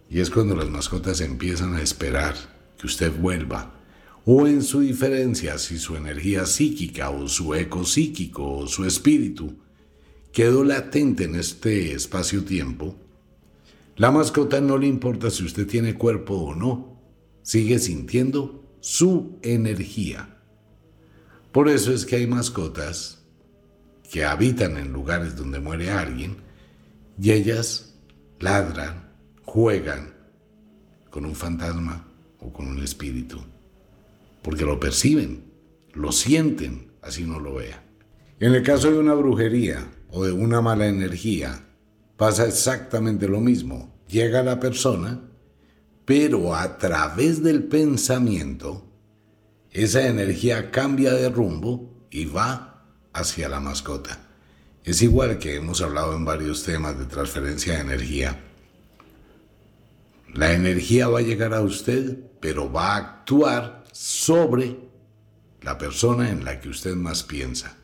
Y 0.08 0.20
es 0.20 0.30
cuando 0.30 0.54
las 0.54 0.70
mascotas 0.70 1.20
empiezan 1.20 1.74
a 1.74 1.82
esperar 1.82 2.36
que 2.78 2.86
usted 2.86 3.10
vuelva, 3.10 3.81
o 4.24 4.46
en 4.46 4.62
su 4.62 4.80
diferencia 4.80 5.58
si 5.58 5.78
su 5.78 5.96
energía 5.96 6.46
psíquica 6.46 7.10
o 7.10 7.28
su 7.28 7.54
eco 7.54 7.84
psíquico 7.84 8.58
o 8.58 8.66
su 8.66 8.84
espíritu 8.84 9.56
quedó 10.32 10.64
latente 10.64 11.24
en 11.24 11.34
este 11.34 11.92
espacio-tiempo, 11.92 12.96
la 13.96 14.10
mascota 14.10 14.60
no 14.60 14.78
le 14.78 14.86
importa 14.86 15.30
si 15.30 15.44
usted 15.44 15.66
tiene 15.66 15.94
cuerpo 15.94 16.34
o 16.34 16.54
no, 16.54 17.00
sigue 17.42 17.78
sintiendo 17.78 18.64
su 18.80 19.38
energía. 19.42 20.38
Por 21.52 21.68
eso 21.68 21.92
es 21.92 22.06
que 22.06 22.16
hay 22.16 22.26
mascotas 22.26 23.22
que 24.10 24.24
habitan 24.24 24.78
en 24.78 24.92
lugares 24.92 25.36
donde 25.36 25.60
muere 25.60 25.90
alguien 25.90 26.36
y 27.20 27.32
ellas 27.32 27.94
ladran, 28.40 29.10
juegan 29.44 30.14
con 31.10 31.26
un 31.26 31.34
fantasma 31.34 32.08
o 32.38 32.52
con 32.52 32.68
un 32.68 32.82
espíritu, 32.82 33.42
porque 34.42 34.64
lo 34.64 34.78
perciben, 34.80 35.44
lo 35.92 36.12
sienten, 36.12 36.92
así 37.00 37.24
no 37.24 37.40
lo 37.40 37.54
vea. 37.54 37.84
En 38.40 38.54
el 38.54 38.62
caso 38.62 38.90
de 38.90 38.98
una 38.98 39.14
brujería, 39.14 39.88
o 40.12 40.24
de 40.24 40.32
una 40.32 40.60
mala 40.60 40.86
energía, 40.86 41.64
pasa 42.16 42.46
exactamente 42.46 43.26
lo 43.26 43.40
mismo. 43.40 43.98
Llega 44.08 44.42
la 44.42 44.60
persona, 44.60 45.22
pero 46.04 46.54
a 46.54 46.76
través 46.76 47.42
del 47.42 47.64
pensamiento, 47.64 48.86
esa 49.70 50.06
energía 50.06 50.70
cambia 50.70 51.14
de 51.14 51.30
rumbo 51.30 52.06
y 52.10 52.26
va 52.26 52.84
hacia 53.14 53.48
la 53.48 53.58
mascota. 53.58 54.18
Es 54.84 55.00
igual 55.00 55.38
que 55.38 55.54
hemos 55.54 55.80
hablado 55.80 56.14
en 56.14 56.24
varios 56.24 56.62
temas 56.62 56.98
de 56.98 57.06
transferencia 57.06 57.74
de 57.74 57.80
energía. 57.80 58.38
La 60.34 60.52
energía 60.52 61.08
va 61.08 61.20
a 61.20 61.22
llegar 61.22 61.54
a 61.54 61.62
usted, 61.62 62.18
pero 62.40 62.70
va 62.70 62.94
a 62.94 62.96
actuar 62.96 63.81
sobre 63.92 64.76
la 65.60 65.78
persona 65.78 66.30
en 66.30 66.44
la 66.44 66.60
que 66.60 66.68
usted 66.68 66.94
más 66.94 67.22
piensa. 67.22 67.76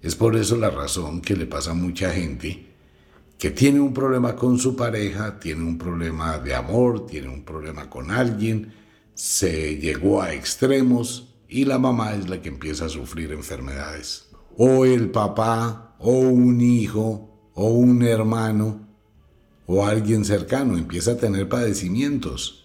Es 0.00 0.14
por 0.14 0.36
eso 0.36 0.56
la 0.56 0.70
razón 0.70 1.20
que 1.20 1.34
le 1.34 1.46
pasa 1.46 1.72
a 1.72 1.74
mucha 1.74 2.10
gente 2.10 2.74
que 3.38 3.50
tiene 3.50 3.80
un 3.80 3.92
problema 3.92 4.36
con 4.36 4.58
su 4.58 4.76
pareja, 4.76 5.38
tiene 5.38 5.64
un 5.64 5.76
problema 5.76 6.38
de 6.38 6.54
amor, 6.54 7.06
tiene 7.06 7.28
un 7.28 7.44
problema 7.44 7.90
con 7.90 8.10
alguien, 8.10 8.72
se 9.14 9.76
llegó 9.76 10.22
a 10.22 10.32
extremos 10.32 11.34
y 11.48 11.64
la 11.64 11.78
mamá 11.78 12.14
es 12.14 12.28
la 12.28 12.40
que 12.40 12.48
empieza 12.48 12.86
a 12.86 12.88
sufrir 12.88 13.32
enfermedades. 13.32 14.28
O 14.56 14.84
el 14.84 15.10
papá, 15.10 15.96
o 15.98 16.10
un 16.10 16.60
hijo, 16.60 17.50
o 17.54 17.68
un 17.68 18.02
hermano, 18.02 18.88
o 19.66 19.86
alguien 19.86 20.24
cercano 20.24 20.76
empieza 20.76 21.12
a 21.12 21.16
tener 21.16 21.48
padecimientos. 21.48 22.63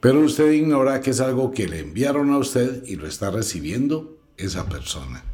Pero 0.00 0.20
usted 0.20 0.52
ignora 0.52 1.00
que 1.00 1.10
es 1.10 1.20
algo 1.20 1.50
que 1.50 1.66
le 1.66 1.80
enviaron 1.80 2.30
a 2.30 2.38
usted 2.38 2.84
y 2.86 2.96
lo 2.96 3.06
está 3.06 3.30
recibiendo 3.30 4.18
esa 4.36 4.68
persona. 4.68 5.24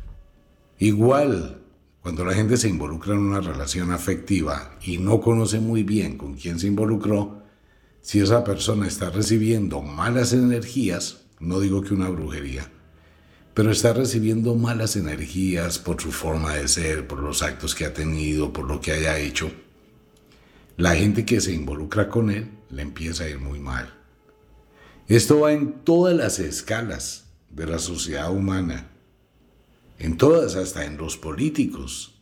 Igual, 0.79 1.61
cuando 2.01 2.25
la 2.25 2.35
gente 2.35 2.57
se 2.57 2.69
involucra 2.69 3.13
en 3.13 3.21
una 3.21 3.41
relación 3.41 3.93
afectiva 3.93 4.77
y 4.83 4.99
no 4.99 5.21
conoce 5.21 5.61
muy 5.61 5.83
bien 5.83 6.17
con 6.17 6.35
quién 6.35 6.59
se 6.59 6.67
involucró, 6.67 7.43
si 8.01 8.21
esa 8.21 8.45
persona 8.45 8.87
está 8.87 9.11
recibiendo 9.11 9.83
malas 9.83 10.33
energías, 10.33 11.25
no 11.41 11.61
digo 11.61 11.83
que 11.83 11.95
una 11.95 12.09
brujería, 12.09 12.71
pero 13.55 13.71
está 13.71 13.93
recibiendo 13.93 14.55
malas 14.55 14.97
energías 14.97 15.79
por 15.79 16.01
su 16.01 16.11
forma 16.11 16.55
de 16.55 16.69
ser, 16.69 17.07
por 17.07 17.21
los 17.21 17.43
actos 17.43 17.75
que 17.75 17.85
ha 17.85 17.95
tenido, 17.95 18.53
por 18.53 18.67
lo 18.67 18.81
que 18.81 18.93
haya 18.93 19.19
hecho, 19.19 19.51
la 20.77 20.95
gente 20.97 21.25
que 21.25 21.41
se 21.41 21.53
involucra 21.53 22.09
con 22.09 22.31
él 22.31 22.51
le 22.71 22.83
empieza 22.83 23.25
a 23.25 23.29
ir 23.29 23.39
muy 23.39 23.61
mal. 23.61 24.04
Esto 25.09 25.41
va 25.41 25.53
en 25.53 25.73
todas 25.85 26.17
las 26.17 26.39
escalas 26.39 27.27
de 27.51 27.67
la 27.67 27.79
sociedad 27.79 28.33
humana 28.33 28.91
en 29.99 30.17
todas, 30.17 30.57
hasta 30.57 30.85
en 30.85 30.97
los 30.97 31.17
políticos, 31.17 32.21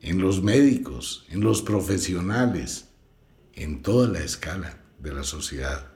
en 0.00 0.20
los 0.20 0.42
médicos, 0.42 1.26
en 1.30 1.40
los 1.40 1.62
profesionales, 1.62 2.88
en 3.54 3.82
toda 3.82 4.08
la 4.08 4.20
escala 4.20 4.82
de 4.98 5.12
la 5.12 5.22
sociedad. 5.22 5.88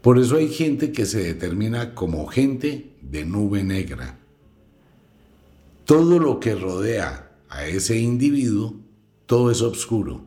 Por 0.00 0.18
eso 0.18 0.36
hay 0.36 0.48
gente 0.48 0.92
que 0.92 1.04
se 1.04 1.22
determina 1.22 1.94
como 1.94 2.26
gente 2.26 2.94
de 3.02 3.24
nube 3.24 3.64
negra. 3.64 4.18
Todo 5.84 6.18
lo 6.18 6.38
que 6.38 6.54
rodea 6.54 7.32
a 7.48 7.66
ese 7.66 7.98
individuo, 7.98 8.76
todo 9.26 9.50
es 9.50 9.60
oscuro, 9.60 10.24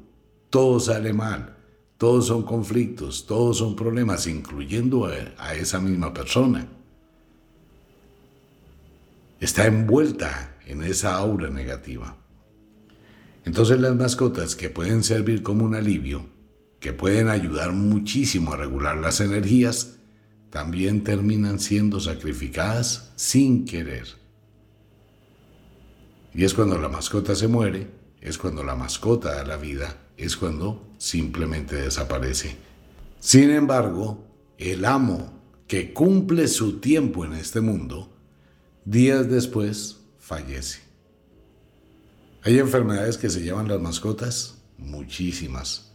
todo 0.50 0.80
sale 0.80 1.14
mal, 1.14 1.56
todos 2.02 2.26
son 2.26 2.42
conflictos, 2.42 3.28
todos 3.28 3.60
son 3.60 3.76
problemas, 3.76 4.26
incluyendo 4.26 5.06
a, 5.06 5.54
esa 5.54 5.80
misma 5.80 6.12
persona 6.12 6.68
está 9.40 9.68
envuelta 9.68 10.58
en 10.66 10.82
esa 10.82 11.14
aura 11.14 11.52
negativa. 11.52 12.18
Entonces 13.46 13.80
las 13.80 13.96
mascotas 13.96 14.56
que 14.56 14.72
pueden 14.72 15.04
servir 15.04 15.44
como 15.44 15.64
un 15.64 15.76
alivio, 15.76 16.26
que 16.80 16.92
pueden 16.92 17.30
ayudar 17.30 17.72
muchísimo 17.72 18.54
a 18.54 18.58
regular 18.58 18.98
las 18.98 19.22
energías, 19.22 20.00
también 20.50 21.04
terminan 21.04 21.60
siendo 21.60 22.00
sacrificadas 22.00 23.12
sin 23.16 23.64
querer. 23.64 24.08
Y 26.34 26.46
es 26.46 26.56
cuando 26.56 26.80
la 26.80 26.90
mascota 26.90 27.36
se 27.36 27.48
muere, 27.48 27.92
es 28.22 28.40
cuando 28.40 28.64
la 28.64 28.74
mascota 28.74 29.36
da 29.36 29.44
la 29.44 29.58
vida, 29.58 30.01
es 30.18 30.38
cuando 30.38 30.88
simplemente 30.98 31.76
desaparece. 31.76 32.56
Sin 33.20 33.50
embargo, 33.50 34.24
el 34.58 34.86
amo 34.86 35.32
que 35.68 35.94
cumple 35.94 36.48
su 36.48 36.80
tiempo 36.80 37.26
en 37.26 37.34
este 37.34 37.62
mundo, 37.62 38.12
Días 38.84 39.30
después 39.30 40.00
fallece. 40.18 40.80
¿Hay 42.42 42.58
enfermedades 42.58 43.16
que 43.20 43.30
se 43.30 43.44
llevan 43.44 43.68
las 43.68 43.80
mascotas? 43.80 44.56
Muchísimas. 44.80 45.92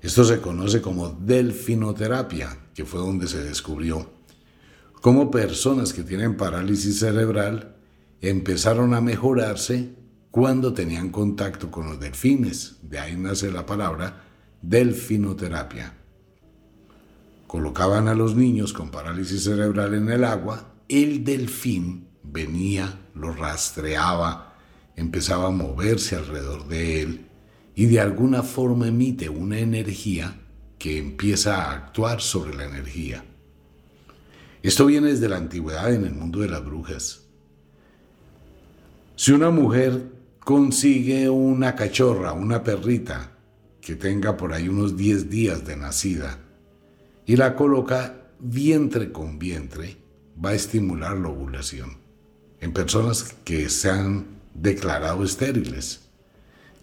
Esto 0.00 0.22
se 0.22 0.40
conoce 0.40 0.80
como 0.80 1.08
delfinoterapia, 1.08 2.56
que 2.72 2.84
fue 2.84 3.00
donde 3.00 3.26
se 3.26 3.42
descubrió 3.42 4.14
cómo 5.04 5.30
personas 5.30 5.92
que 5.92 6.02
tienen 6.02 6.36
parálisis 6.36 7.00
cerebral 7.00 7.76
empezaron 8.22 8.94
a 8.94 9.02
mejorarse 9.02 9.94
cuando 10.34 10.74
tenían 10.74 11.10
contacto 11.10 11.70
con 11.70 11.86
los 11.86 12.00
delfines. 12.00 12.78
De 12.82 12.98
ahí 12.98 13.16
nace 13.16 13.52
la 13.52 13.64
palabra 13.64 14.24
delfinoterapia. 14.60 15.94
Colocaban 17.46 18.08
a 18.08 18.16
los 18.16 18.34
niños 18.34 18.72
con 18.72 18.90
parálisis 18.90 19.44
cerebral 19.44 19.94
en 19.94 20.10
el 20.10 20.24
agua 20.24 20.72
el 20.88 21.22
delfín 21.22 22.08
venía, 22.24 22.98
lo 23.14 23.32
rastreaba, 23.32 24.56
empezaba 24.96 25.46
a 25.46 25.52
moverse 25.52 26.16
alrededor 26.16 26.66
de 26.66 27.02
él 27.02 27.26
y 27.76 27.86
de 27.86 28.00
alguna 28.00 28.42
forma 28.42 28.88
emite 28.88 29.28
una 29.28 29.60
energía 29.60 30.40
que 30.80 30.98
empieza 30.98 31.62
a 31.62 31.74
actuar 31.74 32.20
sobre 32.20 32.56
la 32.56 32.64
energía. 32.64 33.24
Esto 34.64 34.86
viene 34.86 35.10
desde 35.10 35.28
la 35.28 35.36
antigüedad 35.36 35.94
en 35.94 36.04
el 36.04 36.12
mundo 36.16 36.40
de 36.40 36.48
las 36.48 36.64
brujas. 36.64 37.20
Si 39.14 39.30
una 39.30 39.50
mujer 39.50 40.12
consigue 40.44 41.30
una 41.30 41.74
cachorra, 41.74 42.34
una 42.34 42.62
perrita, 42.62 43.32
que 43.80 43.96
tenga 43.96 44.36
por 44.36 44.52
ahí 44.52 44.68
unos 44.68 44.96
10 44.96 45.30
días 45.30 45.66
de 45.66 45.76
nacida, 45.76 46.38
y 47.26 47.36
la 47.36 47.56
coloca 47.56 48.28
vientre 48.38 49.10
con 49.10 49.38
vientre, 49.38 49.96
va 50.42 50.50
a 50.50 50.54
estimular 50.54 51.16
la 51.16 51.28
ovulación 51.28 51.96
en 52.60 52.72
personas 52.72 53.34
que 53.44 53.70
se 53.70 53.90
han 53.90 54.26
declarado 54.54 55.24
estériles. 55.24 56.02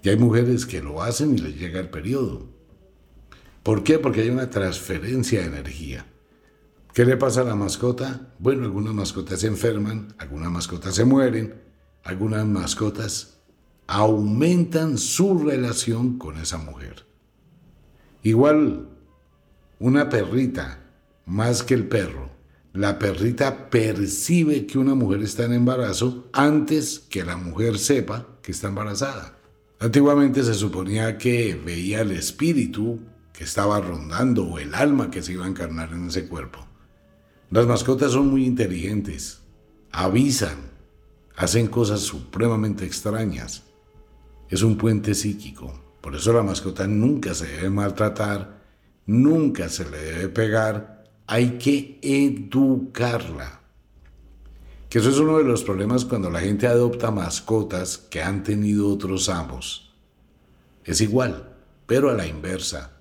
Y 0.03 0.09
hay 0.09 0.17
mujeres 0.17 0.65
que 0.65 0.81
lo 0.81 1.03
hacen 1.03 1.35
y 1.35 1.37
les 1.37 1.59
llega 1.59 1.79
el 1.79 1.89
periodo. 1.89 2.47
¿Por 3.61 3.83
qué? 3.83 3.99
Porque 3.99 4.21
hay 4.21 4.29
una 4.29 4.49
transferencia 4.49 5.41
de 5.41 5.47
energía. 5.47 6.05
¿Qué 6.93 7.05
le 7.05 7.17
pasa 7.17 7.41
a 7.41 7.45
la 7.45 7.55
mascota? 7.55 8.33
Bueno, 8.39 8.63
algunas 8.63 8.93
mascotas 8.93 9.41
se 9.41 9.47
enferman, 9.47 10.13
algunas 10.17 10.51
mascotas 10.51 10.95
se 10.95 11.05
mueren, 11.05 11.53
algunas 12.03 12.45
mascotas 12.45 13.40
aumentan 13.91 14.97
su 14.97 15.37
relación 15.37 16.17
con 16.17 16.37
esa 16.37 16.57
mujer. 16.57 17.05
Igual, 18.23 18.87
una 19.79 20.07
perrita, 20.07 20.79
más 21.25 21.61
que 21.61 21.73
el 21.73 21.89
perro, 21.89 22.29
la 22.71 22.97
perrita 22.97 23.69
percibe 23.69 24.65
que 24.65 24.77
una 24.77 24.95
mujer 24.95 25.23
está 25.23 25.43
en 25.43 25.51
embarazo 25.51 26.29
antes 26.31 26.99
que 26.99 27.25
la 27.25 27.35
mujer 27.35 27.77
sepa 27.77 28.27
que 28.41 28.53
está 28.53 28.69
embarazada. 28.69 29.37
Antiguamente 29.77 30.41
se 30.45 30.53
suponía 30.53 31.17
que 31.17 31.55
veía 31.55 31.99
el 31.99 32.11
espíritu 32.11 33.01
que 33.33 33.43
estaba 33.43 33.81
rondando 33.81 34.45
o 34.45 34.57
el 34.57 34.73
alma 34.73 35.11
que 35.11 35.21
se 35.21 35.33
iba 35.33 35.43
a 35.43 35.49
encarnar 35.49 35.91
en 35.91 36.07
ese 36.07 36.29
cuerpo. 36.29 36.65
Las 37.49 37.67
mascotas 37.67 38.13
son 38.13 38.29
muy 38.29 38.45
inteligentes, 38.45 39.41
avisan, 39.91 40.71
hacen 41.35 41.67
cosas 41.67 41.99
supremamente 41.99 42.85
extrañas. 42.85 43.63
Es 44.51 44.63
un 44.63 44.77
puente 44.77 45.15
psíquico. 45.15 45.73
Por 46.01 46.13
eso 46.13 46.33
la 46.33 46.43
mascota 46.43 46.85
nunca 46.85 47.33
se 47.33 47.47
debe 47.47 47.69
maltratar, 47.69 48.61
nunca 49.05 49.69
se 49.69 49.89
le 49.89 49.97
debe 49.97 50.27
pegar, 50.27 51.05
hay 51.25 51.51
que 51.51 51.99
educarla. 52.01 53.61
Que 54.89 54.99
eso 54.99 55.09
es 55.09 55.19
uno 55.19 55.37
de 55.37 55.45
los 55.45 55.63
problemas 55.63 56.03
cuando 56.03 56.29
la 56.29 56.41
gente 56.41 56.67
adopta 56.67 57.11
mascotas 57.11 57.97
que 57.97 58.21
han 58.21 58.43
tenido 58.43 58.89
otros 58.89 59.29
amos. 59.29 59.95
Es 60.83 60.99
igual, 60.99 61.53
pero 61.85 62.09
a 62.09 62.13
la 62.13 62.27
inversa. 62.27 62.97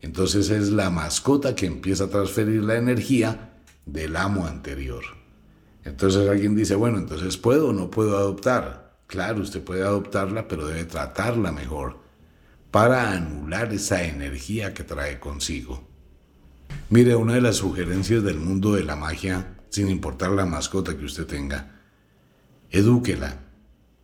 Entonces 0.00 0.50
es 0.50 0.70
la 0.70 0.90
mascota 0.90 1.54
que 1.54 1.66
empieza 1.66 2.04
a 2.04 2.10
transferir 2.10 2.64
la 2.64 2.74
energía 2.74 3.60
del 3.86 4.16
amo 4.16 4.46
anterior. 4.46 5.04
Entonces 5.84 6.28
alguien 6.28 6.56
dice, 6.56 6.74
bueno, 6.74 6.98
entonces 6.98 7.36
puedo 7.36 7.68
o 7.68 7.72
no 7.72 7.88
puedo 7.88 8.18
adoptar. 8.18 8.87
Claro, 9.08 9.40
usted 9.40 9.64
puede 9.64 9.82
adoptarla, 9.82 10.48
pero 10.48 10.66
debe 10.66 10.84
tratarla 10.84 11.50
mejor 11.50 11.98
para 12.70 13.12
anular 13.12 13.72
esa 13.72 14.04
energía 14.04 14.74
que 14.74 14.84
trae 14.84 15.18
consigo. 15.18 15.88
Mire, 16.90 17.16
una 17.16 17.32
de 17.34 17.40
las 17.40 17.56
sugerencias 17.56 18.22
del 18.22 18.36
mundo 18.36 18.74
de 18.74 18.84
la 18.84 18.96
magia, 18.96 19.56
sin 19.70 19.88
importar 19.88 20.32
la 20.32 20.44
mascota 20.44 20.96
que 20.98 21.06
usted 21.06 21.26
tenga, 21.26 21.80
edúquela, 22.70 23.40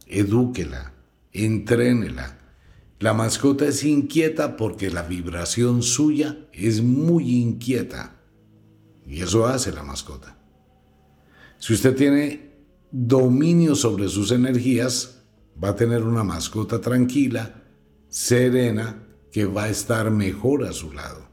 edúquela, 0.07 0.95
entrénela. 1.33 2.39
La 2.99 3.13
mascota 3.13 3.67
es 3.67 3.85
inquieta 3.85 4.57
porque 4.57 4.91
la 4.91 5.03
vibración 5.03 5.83
suya 5.83 6.39
es 6.55 6.81
muy 6.83 7.43
inquieta. 7.43 8.17
Y 9.07 9.21
eso 9.21 9.47
hace 9.47 9.71
la 9.71 9.83
mascota. 9.83 10.39
Si 11.59 11.75
usted 11.75 11.95
tiene 11.95 12.54
dominio 12.97 13.75
sobre 13.75 14.09
sus 14.09 14.31
energías, 14.31 15.25
va 15.63 15.71
a 15.71 15.75
tener 15.75 16.05
una 16.05 16.23
mascota 16.23 16.81
tranquila, 16.81 17.65
serena, 18.09 19.03
que 19.33 19.47
va 19.47 19.65
a 19.65 19.69
estar 19.69 20.13
mejor 20.13 20.65
a 20.65 20.73
su 20.73 20.93
lado. 20.93 21.27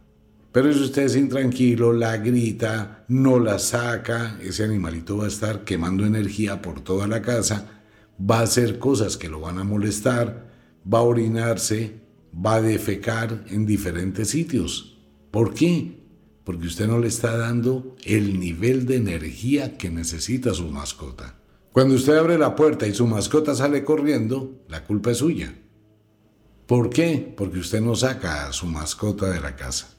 Pero 0.51 0.73
si 0.73 0.81
usted 0.81 1.03
es 1.03 1.15
intranquilo, 1.15 1.93
la 1.93 2.17
grita, 2.17 3.05
no 3.09 3.37
la 3.37 3.59
saca, 3.59 4.39
ese 4.41 4.63
animalito 4.63 5.17
va 5.17 5.25
a 5.25 5.27
estar 5.27 5.63
quemando 5.63 6.03
energía 6.03 6.63
por 6.63 6.81
toda 6.81 7.05
la 7.05 7.21
casa, 7.21 7.83
va 8.19 8.39
a 8.39 8.43
hacer 8.43 8.79
cosas 8.79 9.15
que 9.15 9.29
lo 9.29 9.39
van 9.39 9.59
a 9.59 9.63
molestar, 9.63 10.51
va 10.91 10.97
a 10.97 11.03
orinarse, 11.03 12.01
va 12.33 12.55
a 12.55 12.61
defecar 12.61 13.45
en 13.49 13.67
diferentes 13.67 14.29
sitios. 14.29 14.97
¿Por 15.29 15.53
qué? 15.53 16.01
porque 16.43 16.65
usted 16.65 16.87
no 16.87 16.97
le 16.97 17.07
está 17.07 17.37
dando 17.37 17.95
el 18.03 18.39
nivel 18.39 18.87
de 18.87 18.95
energía 18.95 19.77
que 19.77 19.91
necesita 19.91 20.55
su 20.55 20.67
mascota. 20.69 21.40
Cuando 21.73 21.95
usted 21.95 22.17
abre 22.17 22.37
la 22.37 22.55
puerta 22.55 22.85
y 22.85 22.93
su 22.93 23.07
mascota 23.07 23.55
sale 23.55 23.85
corriendo, 23.85 24.61
la 24.67 24.83
culpa 24.83 25.11
es 25.11 25.19
suya. 25.19 25.55
¿Por 26.65 26.89
qué? 26.89 27.33
Porque 27.35 27.59
usted 27.59 27.79
no 27.79 27.95
saca 27.95 28.47
a 28.47 28.53
su 28.53 28.65
mascota 28.65 29.29
de 29.29 29.39
la 29.39 29.55
casa. 29.55 29.89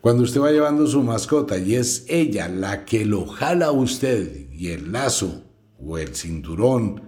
Cuando 0.00 0.22
usted 0.22 0.40
va 0.40 0.50
llevando 0.50 0.86
su 0.86 1.02
mascota 1.02 1.58
y 1.58 1.74
es 1.74 2.06
ella 2.08 2.48
la 2.48 2.86
que 2.86 3.04
lo 3.04 3.26
jala 3.26 3.66
a 3.66 3.72
usted 3.72 4.50
y 4.52 4.68
el 4.68 4.92
lazo 4.92 5.44
o 5.78 5.98
el 5.98 6.14
cinturón 6.14 7.02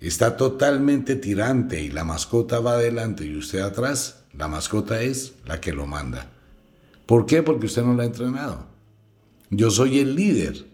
está 0.00 0.36
totalmente 0.36 1.16
tirante 1.16 1.82
y 1.82 1.88
la 1.88 2.04
mascota 2.04 2.60
va 2.60 2.72
adelante 2.72 3.24
y 3.24 3.36
usted 3.36 3.60
atrás, 3.60 4.24
la 4.34 4.48
mascota 4.48 5.02
es 5.02 5.34
la 5.46 5.60
que 5.60 5.72
lo 5.72 5.86
manda. 5.86 6.30
¿Por 7.06 7.24
qué? 7.24 7.42
Porque 7.42 7.66
usted 7.66 7.82
no 7.82 7.94
la 7.94 8.02
ha 8.02 8.06
entrenado. 8.06 8.66
Yo 9.48 9.70
soy 9.70 9.98
el 9.98 10.14
líder. 10.14 10.69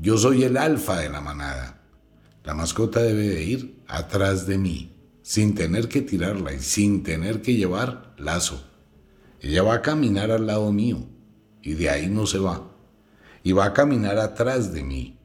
Yo 0.00 0.16
soy 0.16 0.44
el 0.44 0.56
alfa 0.56 0.98
de 0.98 1.10
la 1.10 1.20
manada. 1.20 1.82
La 2.42 2.54
mascota 2.54 3.02
debe 3.02 3.28
de 3.28 3.44
ir 3.44 3.82
atrás 3.86 4.46
de 4.46 4.56
mí, 4.56 4.96
sin 5.20 5.54
tener 5.54 5.88
que 5.88 6.00
tirarla 6.00 6.54
y 6.54 6.60
sin 6.60 7.02
tener 7.02 7.42
que 7.42 7.54
llevar 7.54 8.14
lazo. 8.16 8.66
Ella 9.42 9.62
va 9.62 9.74
a 9.74 9.82
caminar 9.82 10.30
al 10.30 10.46
lado 10.46 10.72
mío 10.72 11.06
y 11.60 11.74
de 11.74 11.90
ahí 11.90 12.08
no 12.08 12.26
se 12.26 12.38
va. 12.38 12.70
Y 13.42 13.52
va 13.52 13.66
a 13.66 13.72
caminar 13.74 14.18
atrás 14.18 14.72
de 14.72 14.82
mí. 14.82 15.18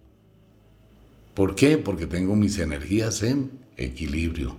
¿Por 1.33 1.55
qué? 1.55 1.77
Porque 1.77 2.05
tengo 2.05 2.35
mis 2.35 2.59
energías 2.59 3.23
en 3.23 3.51
equilibrio. 3.77 4.57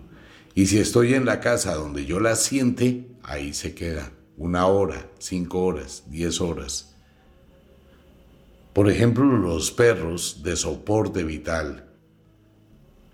Y 0.54 0.66
si 0.66 0.78
estoy 0.78 1.12
en 1.12 1.26
la 1.26 1.40
casa 1.40 1.74
donde 1.74 2.06
yo 2.06 2.20
la 2.20 2.36
siente, 2.36 3.06
ahí 3.22 3.52
se 3.52 3.74
queda 3.74 4.12
una 4.38 4.66
hora, 4.66 5.10
cinco 5.18 5.62
horas, 5.62 6.04
diez 6.08 6.40
horas. 6.40 6.95
Por 8.76 8.90
ejemplo, 8.90 9.24
los 9.24 9.70
perros 9.70 10.42
de 10.42 10.54
soporte 10.54 11.24
vital. 11.24 11.86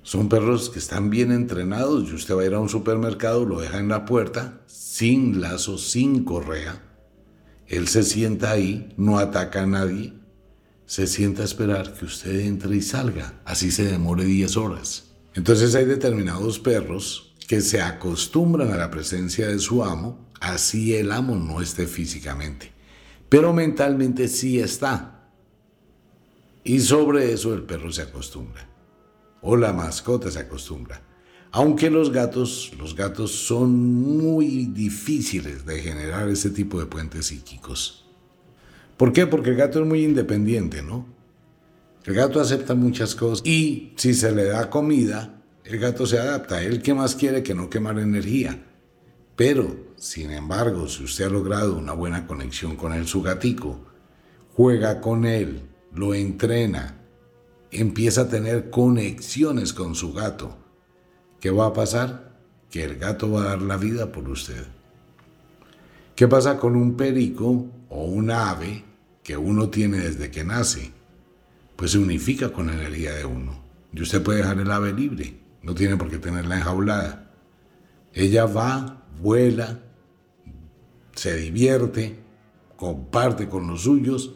Son 0.03 0.29
perros 0.29 0.71
que 0.71 0.81
están 0.81 1.09
bien 1.09 1.31
entrenados 1.31 2.11
y 2.11 2.15
usted 2.15 2.35
va 2.35 2.43
a 2.43 2.47
ir 2.47 2.55
a 2.55 2.59
un 2.59 2.69
supermercado, 2.69 3.45
lo 3.45 3.61
deja 3.61 3.79
en 3.79 3.87
la 3.87 4.05
puerta, 4.05 4.61
sin 4.67 5.41
lazo, 5.41 5.79
sin 5.79 6.25
correa. 6.25 6.83
Él 7.69 7.87
se 7.87 8.03
sienta 8.03 8.51
ahí, 8.51 8.93
no 8.97 9.21
ataca 9.21 9.63
a 9.63 9.67
nadie, 9.67 10.15
se 10.85 11.07
sienta 11.07 11.43
a 11.43 11.45
esperar 11.45 11.95
que 11.95 12.07
usted 12.07 12.41
entre 12.41 12.75
y 12.75 12.83
salga, 12.83 13.41
así 13.45 13.71
se 13.71 13.85
demore 13.85 14.25
10 14.25 14.57
horas. 14.57 15.13
Entonces 15.33 15.77
hay 15.77 15.85
determinados 15.85 16.59
perros 16.59 17.37
que 17.47 17.61
se 17.61 17.81
acostumbran 17.81 18.73
a 18.73 18.79
la 18.79 18.91
presencia 18.91 19.47
de 19.47 19.61
su 19.61 19.85
amo 19.85 20.29
así 20.41 20.97
el 20.97 21.13
amo 21.13 21.37
no 21.37 21.63
esté 21.63 21.87
físicamente, 21.87 22.73
pero 23.29 23.53
mentalmente 23.53 24.27
sí 24.27 24.59
está. 24.59 25.22
Y 26.65 26.81
sobre 26.81 27.33
eso 27.33 27.55
el 27.55 27.63
perro 27.63 27.91
se 27.91 28.03
acostumbra, 28.03 28.69
o 29.41 29.57
la 29.57 29.73
mascota 29.73 30.31
se 30.31 30.39
acostumbra. 30.39 31.03
Aunque 31.51 31.91
los 31.91 32.11
gatos, 32.13 32.73
los 32.79 32.97
gatos 32.97 33.33
son 33.33 33.75
muy 33.75 34.67
difíciles 34.67 35.67
de 35.67 35.81
generar 35.81 36.29
ese 36.29 36.51
tipo 36.51 36.79
de 36.81 36.87
puentes 36.87 37.27
psíquicos. 37.27 38.07
¿Por 38.97 39.13
qué? 39.13 39.27
Porque 39.27 39.51
el 39.51 39.57
gato 39.57 39.81
es 39.81 39.87
muy 39.87 40.05
independiente, 40.05 40.83
¿no? 40.83 41.07
El 42.05 42.15
gato 42.15 42.41
acepta 42.41 42.75
muchas 42.75 43.15
cosas 43.15 43.47
y 43.47 43.93
si 43.97 44.15
se 44.15 44.33
le 44.33 44.45
da 44.45 44.71
comida, 44.71 45.43
el 45.65 45.79
gato 45.79 46.07
se 46.07 46.19
adapta. 46.19 46.63
Él 46.63 46.83
que 46.83 46.95
más 46.95 47.15
quiere 47.15 47.43
que 47.43 47.55
no 47.55 47.69
quemar 47.69 47.99
energía. 47.99 48.65
Pero, 49.37 49.93
sin 49.97 50.31
embargo, 50.31 50.89
si 50.89 51.05
usted 51.05 51.27
ha 51.27 51.31
logrado 51.31 51.77
una 51.77 51.93
buena 51.93 52.27
conexión 52.27 52.77
con 52.77 52.93
el 52.93 53.07
su 53.07 53.23
gatico, 53.23 53.81
juega 54.55 55.01
con 55.01 55.25
él, 55.27 55.63
lo 55.95 56.15
entrena, 56.15 56.99
empieza 57.71 58.23
a 58.23 58.29
tener 58.29 58.71
conexiones 58.71 59.73
con 59.73 59.95
su 59.95 60.13
gato, 60.13 60.57
¿qué 61.41 61.51
va 61.51 61.67
a 61.67 61.73
pasar? 61.73 62.33
Que 62.71 62.85
el 62.85 62.97
gato 62.97 63.31
va 63.31 63.43
a 63.43 63.49
dar 63.49 63.63
la 63.63 63.77
vida 63.77 64.13
por 64.13 64.29
usted. 64.29 64.67
¿Qué 66.15 66.29
pasa 66.29 66.59
con 66.59 66.77
un 66.77 66.97
perico 66.97 67.67
o 67.89 68.05
un 68.05 68.31
ave 68.31 68.85
que 69.23 69.37
uno 69.37 69.71
tiene 69.71 69.99
desde 69.99 70.31
que 70.31 70.45
nace? 70.45 70.93
Pues 71.77 71.93
se 71.93 71.99
unifica 71.99 72.53
con 72.53 72.67
la 72.67 72.75
energía 72.75 73.15
de 73.15 73.25
uno. 73.25 73.63
Y 73.93 74.03
usted 74.03 74.23
puede 74.23 74.39
dejar 74.39 74.59
el 74.59 74.71
ave 74.71 74.93
libre, 74.93 75.39
no 75.63 75.75
tiene 75.75 75.97
por 75.97 76.09
qué 76.09 76.19
tenerla 76.19 76.57
enjaulada. 76.57 77.31
Ella 78.15 78.47
va 78.47 79.03
vuela, 79.21 79.81
se 81.15 81.37
divierte, 81.37 82.19
comparte 82.77 83.49
con 83.49 83.67
los 83.67 83.83
suyos 83.83 84.35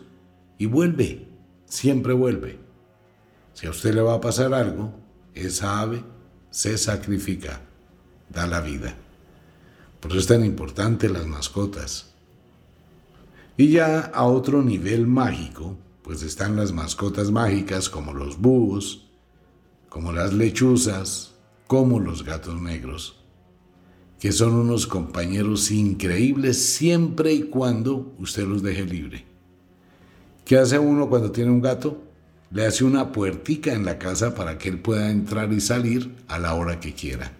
y 0.59 0.67
vuelve, 0.67 1.26
siempre 1.67 2.13
vuelve. 2.13 2.59
Si 3.55 3.67
a 3.67 3.71
usted 3.71 3.95
le 3.95 4.01
va 4.03 4.15
a 4.15 4.21
pasar 4.21 4.55
algo, 4.55 4.93
esa 5.35 5.81
ave 5.81 6.03
se 6.51 6.79
sacrifica, 6.79 7.61
da 8.29 8.47
la 8.47 8.61
vida. 8.61 8.97
Por 10.01 10.11
eso 10.11 10.21
es 10.21 10.27
tan 10.27 10.45
importante 10.45 11.09
las 11.09 11.27
mascotas. 11.27 12.13
Y 13.57 13.71
ya 13.71 14.01
a 14.01 14.25
otro 14.25 14.63
nivel 14.63 15.07
mágico, 15.07 15.77
pues 16.03 16.23
están 16.23 16.57
las 16.57 16.73
mascotas 16.73 17.31
mágicas 17.31 17.89
como 17.89 18.13
los 18.13 18.39
búhos, 18.39 19.07
como 19.89 20.13
las 20.13 20.33
lechuzas, 20.33 21.35
como 21.67 21.99
los 21.99 22.23
gatos 22.23 22.61
negros, 22.61 23.17
que 24.21 24.33
son 24.33 24.55
unos 24.55 24.87
compañeros 24.87 25.71
increíbles 25.71 26.63
siempre 26.63 27.33
y 27.33 27.45
cuando 27.45 28.15
usted 28.19 28.47
los 28.47 28.63
deje 28.63 28.85
libre. 28.85 29.36
¿Qué 30.47 30.57
hace 30.57 30.79
uno 30.79 31.09
cuando 31.09 31.33
tiene 31.33 31.51
un 31.51 31.61
gato? 31.61 32.01
Le 32.53 32.65
hace 32.65 32.85
una 32.85 33.11
puertica 33.11 33.73
en 33.73 33.85
la 33.85 33.99
casa 33.99 34.33
para 34.33 34.57
que 34.57 34.69
él 34.69 34.79
pueda 34.79 35.11
entrar 35.11 35.53
y 35.53 35.61
salir 35.61 36.15
a 36.29 36.39
la 36.39 36.55
hora 36.55 36.79
que 36.79 36.95
quiera. 36.95 37.33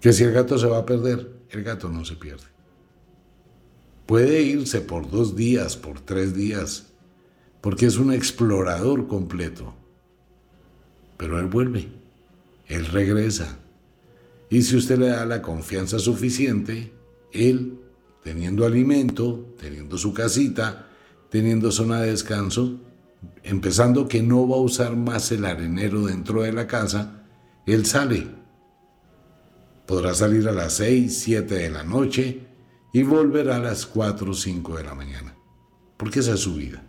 Que 0.00 0.12
si 0.12 0.22
el 0.22 0.32
gato 0.32 0.56
se 0.58 0.68
va 0.68 0.78
a 0.78 0.86
perder, 0.86 1.28
el 1.50 1.64
gato 1.64 1.88
no 1.88 2.04
se 2.04 2.14
pierde. 2.14 2.44
Puede 4.06 4.42
irse 4.42 4.80
por 4.80 5.10
dos 5.10 5.34
días, 5.34 5.76
por 5.76 5.98
tres 6.00 6.36
días, 6.36 6.86
porque 7.60 7.86
es 7.86 7.96
un 7.96 8.12
explorador 8.12 9.08
completo. 9.08 9.74
Pero 11.16 11.40
él 11.40 11.46
vuelve, 11.46 11.88
él 12.68 12.86
regresa. 12.86 13.58
Y 14.50 14.62
si 14.62 14.76
usted 14.76 14.98
le 14.98 15.08
da 15.08 15.26
la 15.26 15.42
confianza 15.42 15.98
suficiente, 15.98 16.92
él, 17.32 17.80
teniendo 18.22 18.66
alimento, 18.66 19.54
teniendo 19.58 19.98
su 19.98 20.12
casita, 20.12 20.88
teniendo 21.30 21.70
zona 21.72 22.00
de 22.00 22.10
descanso, 22.10 22.80
empezando 23.42 24.08
que 24.08 24.22
no 24.22 24.48
va 24.48 24.56
a 24.56 24.60
usar 24.60 24.96
más 24.96 25.30
el 25.32 25.44
arenero 25.44 26.06
dentro 26.06 26.42
de 26.42 26.52
la 26.52 26.66
casa, 26.66 27.24
él 27.66 27.86
sale 27.86 28.40
Podrá 29.90 30.14
salir 30.14 30.48
a 30.48 30.52
las 30.52 30.74
6, 30.74 31.18
7 31.18 31.52
de 31.52 31.68
la 31.68 31.82
noche 31.82 32.46
y 32.92 33.02
volver 33.02 33.50
a 33.50 33.58
las 33.58 33.86
4 33.86 34.30
o 34.30 34.34
5 34.34 34.76
de 34.76 34.84
la 34.84 34.94
mañana, 34.94 35.34
porque 35.96 36.20
esa 36.20 36.34
es 36.34 36.40
su 36.40 36.54
vida. 36.54 36.80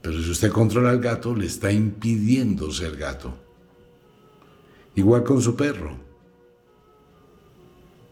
Pero 0.00 0.22
si 0.22 0.30
usted 0.30 0.50
controla 0.50 0.88
al 0.88 1.00
gato, 1.00 1.34
le 1.36 1.44
está 1.44 1.70
impidiendo 1.70 2.72
ser 2.72 2.96
gato. 2.96 3.34
Igual 4.94 5.22
con 5.22 5.42
su 5.42 5.54
perro. 5.54 5.98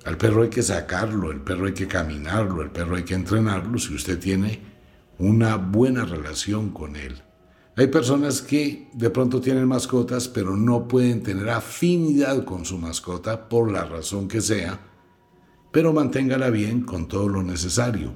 Al 0.07 0.17
perro 0.17 0.43
hay 0.43 0.51
que 0.51 0.63
sacarlo, 0.63 1.33
el 1.33 1.41
perro 1.41 1.67
hay 1.67 1.75
que 1.75 1.89
caminarlo, 1.89 2.63
el 2.63 2.71
perro 2.71 2.95
hay 2.95 3.03
que 3.03 3.15
entrenarlo 3.15 3.77
si 3.77 3.93
usted 3.93 4.21
tiene 4.21 4.61
una 5.19 5.57
buena 5.57 6.05
relación 6.05 6.71
con 6.71 6.95
él. 6.95 7.21
Hay 7.75 7.89
personas 7.89 8.41
que 8.41 8.89
de 8.93 9.11
pronto 9.11 9.41
tienen 9.41 9.67
mascotas, 9.67 10.29
pero 10.29 10.57
no 10.57 10.87
pueden 10.87 11.25
tener 11.25 11.51
afinidad 11.51 12.45
con 12.45 12.65
su 12.65 12.79
mascota 12.79 13.49
por 13.49 13.73
la 13.73 13.85
razón 13.85 14.29
que 14.29 14.41
sea, 14.41 14.79
pero 15.73 15.93
manténgala 15.93 16.51
bien 16.51 16.83
con 16.83 17.09
todo 17.09 17.29
lo 17.29 17.43
necesario. 17.43 18.13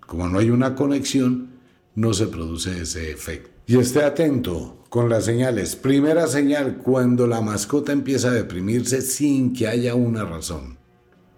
Como 0.00 0.28
no 0.28 0.40
hay 0.40 0.50
una 0.50 0.74
conexión, 0.74 1.50
no 1.94 2.14
se 2.14 2.26
produce 2.26 2.82
ese 2.82 3.12
efecto. 3.12 3.50
Y 3.68 3.78
esté 3.78 4.02
atento 4.02 4.82
con 4.88 5.08
las 5.08 5.26
señales. 5.26 5.76
Primera 5.76 6.26
señal, 6.26 6.78
cuando 6.78 7.28
la 7.28 7.40
mascota 7.42 7.92
empieza 7.92 8.28
a 8.28 8.32
deprimirse 8.32 9.02
sin 9.02 9.52
que 9.52 9.68
haya 9.68 9.94
una 9.94 10.24
razón. 10.24 10.77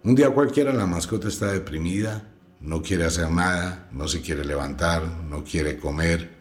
Un 0.03 0.15
día 0.15 0.31
cualquiera 0.31 0.73
la 0.73 0.87
mascota 0.87 1.29
está 1.29 1.53
deprimida, 1.53 2.25
no 2.61 2.83
quiere 2.83 3.05
hacer 3.05 3.31
nada, 3.31 3.89
no 3.93 4.09
se 4.09 4.21
quiere 4.21 4.45
levantar, 4.45 5.03
no 5.29 5.45
quiere 5.45 5.79
comer, 5.79 6.41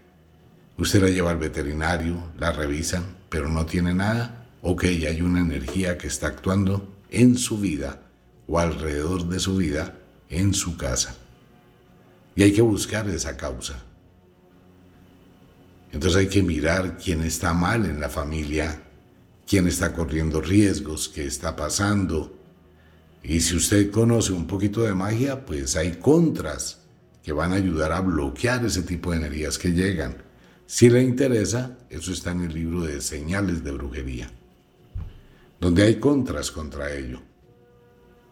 Usted 0.79 1.01
la 1.01 1.09
lleva 1.09 1.31
al 1.31 1.37
veterinario, 1.37 2.31
la 2.37 2.53
revisan, 2.53 3.17
pero 3.27 3.49
no 3.49 3.65
tiene 3.65 3.93
nada. 3.93 4.47
Ok, 4.61 4.85
hay 4.85 5.21
una 5.21 5.41
energía 5.41 5.97
que 5.97 6.07
está 6.07 6.27
actuando 6.27 6.95
en 7.09 7.37
su 7.37 7.57
vida 7.57 8.01
o 8.47 8.59
alrededor 8.59 9.27
de 9.27 9.41
su 9.41 9.57
vida 9.57 9.99
en 10.29 10.53
su 10.53 10.77
casa. 10.77 11.17
Y 12.33 12.43
hay 12.43 12.53
que 12.53 12.61
buscar 12.61 13.09
esa 13.09 13.35
causa. 13.35 13.83
Entonces 15.91 16.17
hay 16.17 16.27
que 16.27 16.43
mirar 16.43 16.97
quién 16.97 17.23
está 17.23 17.53
mal 17.53 17.85
en 17.85 17.99
la 17.99 18.07
familia, 18.07 18.81
quién 19.45 19.67
está 19.67 19.91
corriendo 19.91 20.39
riesgos, 20.39 21.09
qué 21.09 21.25
está 21.25 21.57
pasando. 21.57 22.38
Y 23.23 23.41
si 23.41 23.55
usted 23.55 23.91
conoce 23.91 24.31
un 24.31 24.47
poquito 24.47 24.81
de 24.81 24.93
magia, 24.93 25.45
pues 25.45 25.75
hay 25.75 25.93
contras 25.93 26.79
que 27.23 27.33
van 27.33 27.51
a 27.51 27.55
ayudar 27.55 27.91
a 27.91 28.01
bloquear 28.01 28.65
ese 28.65 28.81
tipo 28.81 29.11
de 29.11 29.17
energías 29.17 29.57
que 29.57 29.71
llegan. 29.71 30.17
Si 30.65 30.89
le 30.89 31.01
interesa, 31.01 31.77
eso 31.89 32.11
está 32.11 32.31
en 32.31 32.41
el 32.41 32.53
libro 32.53 32.81
de 32.81 33.01
señales 33.01 33.63
de 33.63 33.71
brujería, 33.71 34.31
donde 35.59 35.83
hay 35.83 35.99
contras 35.99 36.51
contra 36.51 36.93
ello. 36.93 37.21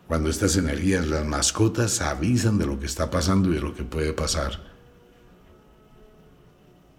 Cuando 0.08 0.30
estas 0.30 0.56
energías, 0.56 1.08
las 1.08 1.26
mascotas, 1.26 2.00
avisan 2.02 2.58
de 2.58 2.66
lo 2.66 2.80
que 2.80 2.86
está 2.86 3.12
pasando 3.12 3.50
y 3.50 3.56
de 3.56 3.62
lo 3.62 3.76
que 3.76 3.84
puede 3.84 4.14
pasar. 4.14 4.62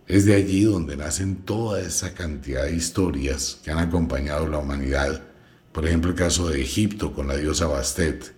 Es 0.06 0.24
de 0.24 0.34
allí 0.34 0.64
donde 0.64 0.96
nacen 0.96 1.36
toda 1.36 1.80
esa 1.80 2.14
cantidad 2.14 2.64
de 2.64 2.74
historias 2.74 3.60
que 3.62 3.70
han 3.70 3.78
acompañado 3.78 4.44
a 4.44 4.48
la 4.48 4.58
humanidad. 4.58 5.22
Por 5.72 5.86
ejemplo, 5.86 6.10
el 6.10 6.16
caso 6.16 6.48
de 6.48 6.60
Egipto 6.60 7.12
con 7.12 7.28
la 7.28 7.36
diosa 7.36 7.66
Bastet. 7.66 8.34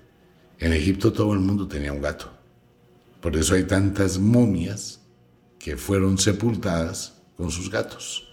En 0.59 0.73
Egipto 0.73 1.13
todo 1.13 1.33
el 1.33 1.41
mundo 1.41 1.67
tenía 1.69 1.93
un 1.93 2.03
gato. 2.03 2.31
Por 3.21 3.37
eso 3.37 3.55
hay 3.55 3.65
tantas 3.65 4.19
momias 4.19 5.01
que 5.59 5.77
fueron 5.77 6.19
sepultadas 6.19 7.15
con 7.37 7.51
sus 7.51 7.71
gatos. 7.71 8.29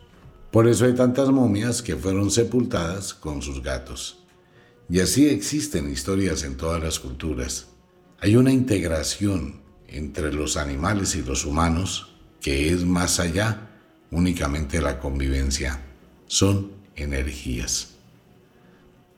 Por 0.51 0.67
eso 0.67 0.85
hay 0.85 0.95
tantas 0.95 1.29
momias 1.29 1.81
que 1.81 1.95
fueron 1.95 2.31
sepultadas 2.31 3.13
con 3.13 3.41
sus 3.41 3.61
gatos. 3.61 4.19
Y 4.89 5.01
así 5.01 5.27
existen 5.27 5.91
historias 5.91 6.43
en 6.43 6.55
todas 6.55 6.81
las 6.81 6.99
culturas. 6.99 7.67
Hay 8.19 8.35
una 8.37 8.51
integración 8.51 9.61
entre 9.87 10.33
los 10.33 10.57
animales 10.57 11.15
y 11.15 11.21
los 11.21 11.45
humanos 11.45 12.13
que 12.41 12.69
es 12.69 12.85
más 12.85 13.19
allá 13.19 13.69
únicamente 14.11 14.81
la 14.81 14.99
convivencia. 14.99 15.81
Son 16.27 16.71
energías. 16.95 17.96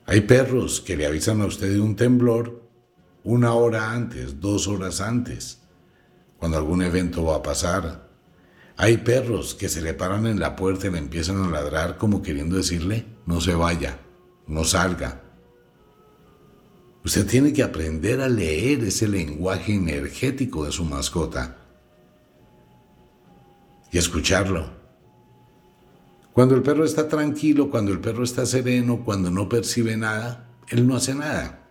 Hay 0.10 0.22
perros 0.22 0.82
que 0.82 0.98
le 0.98 1.06
avisan 1.06 1.40
a 1.40 1.46
usted 1.46 1.72
de 1.72 1.80
un 1.80 1.96
temblor 1.96 2.64
una 3.24 3.54
hora 3.54 3.92
antes, 3.92 4.40
dos 4.40 4.68
horas 4.68 5.02
antes 5.02 5.60
cuando 6.40 6.58
algún 6.58 6.82
evento 6.82 7.26
va 7.26 7.36
a 7.36 7.44
pasar. 7.44 8.10
Hay 8.76 8.98
perros 8.98 9.54
que 9.54 9.70
se 9.70 9.84
le 9.84 9.94
paran 9.94 10.26
en 10.26 10.40
la 10.40 10.56
puerta 10.56 10.88
y 10.88 10.90
le 10.90 10.98
empiezan 10.98 11.44
a 11.44 11.52
ladrar 11.52 12.00
como 12.00 12.24
queriendo 12.24 12.56
decirle, 12.56 13.06
no 13.28 13.40
se 13.40 13.54
vaya, 13.54 14.00
no 14.48 14.64
salga. 14.64 15.22
Usted 17.06 17.28
tiene 17.28 17.54
que 17.54 17.62
aprender 17.62 18.20
a 18.22 18.30
leer 18.30 18.84
ese 18.86 19.08
lenguaje 19.08 19.76
energético 19.76 20.66
de 20.66 20.72
su 20.72 20.86
mascota 20.86 21.58
y 23.92 24.00
escucharlo. 24.00 24.79
Cuando 26.40 26.56
el 26.56 26.62
perro 26.62 26.86
está 26.86 27.10
tranquilo, 27.10 27.70
cuando 27.70 27.92
el 27.92 28.00
perro 28.00 28.24
está 28.24 28.46
sereno, 28.46 29.04
cuando 29.04 29.30
no 29.30 29.50
percibe 29.50 29.98
nada, 29.98 30.50
él 30.70 30.88
no 30.88 30.96
hace 30.96 31.14
nada. 31.14 31.70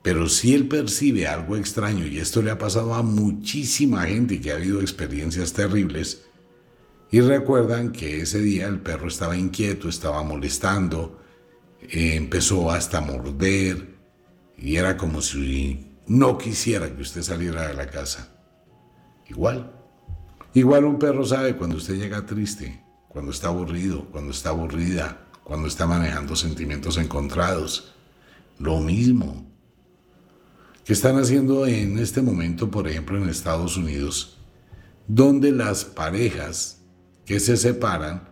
Pero 0.00 0.30
si 0.30 0.54
él 0.54 0.66
percibe 0.66 1.26
algo 1.26 1.58
extraño, 1.58 2.06
y 2.06 2.20
esto 2.20 2.40
le 2.40 2.52
ha 2.52 2.56
pasado 2.56 2.94
a 2.94 3.02
muchísima 3.02 4.04
gente 4.04 4.40
que 4.40 4.50
ha 4.50 4.56
habido 4.56 4.80
experiencias 4.80 5.52
terribles, 5.52 6.24
y 7.10 7.20
recuerdan 7.20 7.92
que 7.92 8.22
ese 8.22 8.40
día 8.40 8.66
el 8.66 8.80
perro 8.80 9.08
estaba 9.08 9.36
inquieto, 9.36 9.90
estaba 9.90 10.22
molestando, 10.22 11.20
eh, 11.82 12.14
empezó 12.14 12.70
hasta 12.70 12.96
a 12.96 13.02
morder, 13.02 13.94
y 14.56 14.76
era 14.76 14.96
como 14.96 15.20
si 15.20 15.98
no 16.06 16.38
quisiera 16.38 16.96
que 16.96 17.02
usted 17.02 17.20
saliera 17.20 17.68
de 17.68 17.74
la 17.74 17.88
casa. 17.88 18.40
Igual. 19.28 19.70
Igual 20.54 20.86
un 20.86 20.98
perro 20.98 21.26
sabe 21.26 21.58
cuando 21.58 21.76
usted 21.76 21.96
llega 21.96 22.24
triste, 22.24 22.88
cuando 23.10 23.32
está 23.32 23.48
aburrido, 23.48 24.06
cuando 24.12 24.30
está 24.30 24.50
aburrida, 24.50 25.26
cuando 25.42 25.66
está 25.66 25.84
manejando 25.84 26.36
sentimientos 26.36 26.96
encontrados. 26.96 27.92
Lo 28.60 28.78
mismo 28.78 29.44
que 30.84 30.92
están 30.92 31.18
haciendo 31.18 31.66
en 31.66 31.98
este 31.98 32.22
momento, 32.22 32.70
por 32.70 32.86
ejemplo, 32.86 33.18
en 33.18 33.28
Estados 33.28 33.76
Unidos, 33.76 34.38
donde 35.08 35.50
las 35.50 35.84
parejas 35.84 36.82
que 37.26 37.40
se 37.40 37.56
separan 37.56 38.28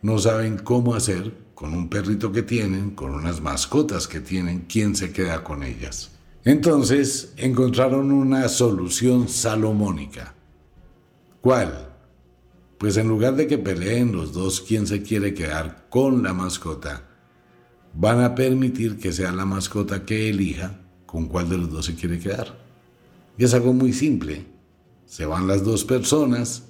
no 0.00 0.18
saben 0.18 0.56
cómo 0.56 0.94
hacer 0.94 1.36
con 1.54 1.74
un 1.74 1.90
perrito 1.90 2.32
que 2.32 2.42
tienen, 2.42 2.92
con 2.92 3.10
unas 3.14 3.42
mascotas 3.42 4.08
que 4.08 4.20
tienen, 4.20 4.64
quién 4.66 4.96
se 4.96 5.12
queda 5.12 5.44
con 5.44 5.62
ellas. 5.62 6.12
Entonces 6.44 7.34
encontraron 7.36 8.10
una 8.10 8.48
solución 8.48 9.28
salomónica. 9.28 10.34
¿Cuál? 11.42 11.91
Pues 12.82 12.96
en 12.96 13.06
lugar 13.06 13.36
de 13.36 13.46
que 13.46 13.58
peleen 13.58 14.10
los 14.10 14.32
dos 14.32 14.60
quién 14.60 14.88
se 14.88 15.04
quiere 15.04 15.34
quedar 15.34 15.86
con 15.88 16.24
la 16.24 16.32
mascota, 16.32 17.04
van 17.94 18.20
a 18.20 18.34
permitir 18.34 18.98
que 18.98 19.12
sea 19.12 19.30
la 19.30 19.44
mascota 19.44 20.04
que 20.04 20.28
elija 20.28 20.80
con 21.06 21.28
cuál 21.28 21.48
de 21.48 21.58
los 21.58 21.70
dos 21.70 21.86
se 21.86 21.94
quiere 21.94 22.18
quedar. 22.18 22.58
Y 23.38 23.44
es 23.44 23.54
algo 23.54 23.72
muy 23.72 23.92
simple. 23.92 24.46
Se 25.06 25.24
van 25.24 25.46
las 25.46 25.62
dos 25.62 25.84
personas, 25.84 26.64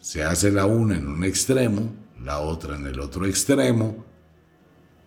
se 0.00 0.22
hace 0.22 0.50
la 0.50 0.66
una 0.66 0.98
en 0.98 1.08
un 1.08 1.24
extremo, 1.24 1.94
la 2.22 2.40
otra 2.40 2.76
en 2.76 2.86
el 2.86 3.00
otro 3.00 3.24
extremo, 3.24 4.04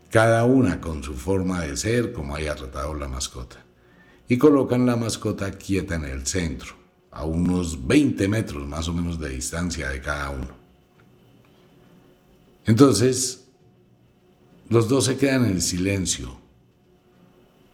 cada 0.09 0.45
una 0.45 0.81
con 0.81 1.03
su 1.03 1.13
forma 1.13 1.61
de 1.61 1.77
ser, 1.77 2.13
como 2.13 2.35
haya 2.35 2.55
tratado 2.55 2.95
la 2.95 3.07
mascota. 3.07 3.57
y 4.27 4.39
colocan 4.39 4.87
la 4.87 4.95
mascota 4.95 5.51
quieta 5.51 5.93
en 5.93 6.05
el 6.05 6.25
centro, 6.25 6.80
a 7.11 7.25
unos 7.25 7.87
20 7.87 8.27
metros 8.27 8.67
más 8.67 8.87
o 8.87 8.93
menos 8.93 9.19
de 9.19 9.29
distancia 9.29 9.89
de 9.89 10.01
cada 10.01 10.29
uno. 10.29 10.61
Entonces, 12.65 13.45
los 14.69 14.87
dos 14.87 15.05
se 15.05 15.17
quedan 15.17 15.45
en 15.45 15.61
silencio 15.61 16.37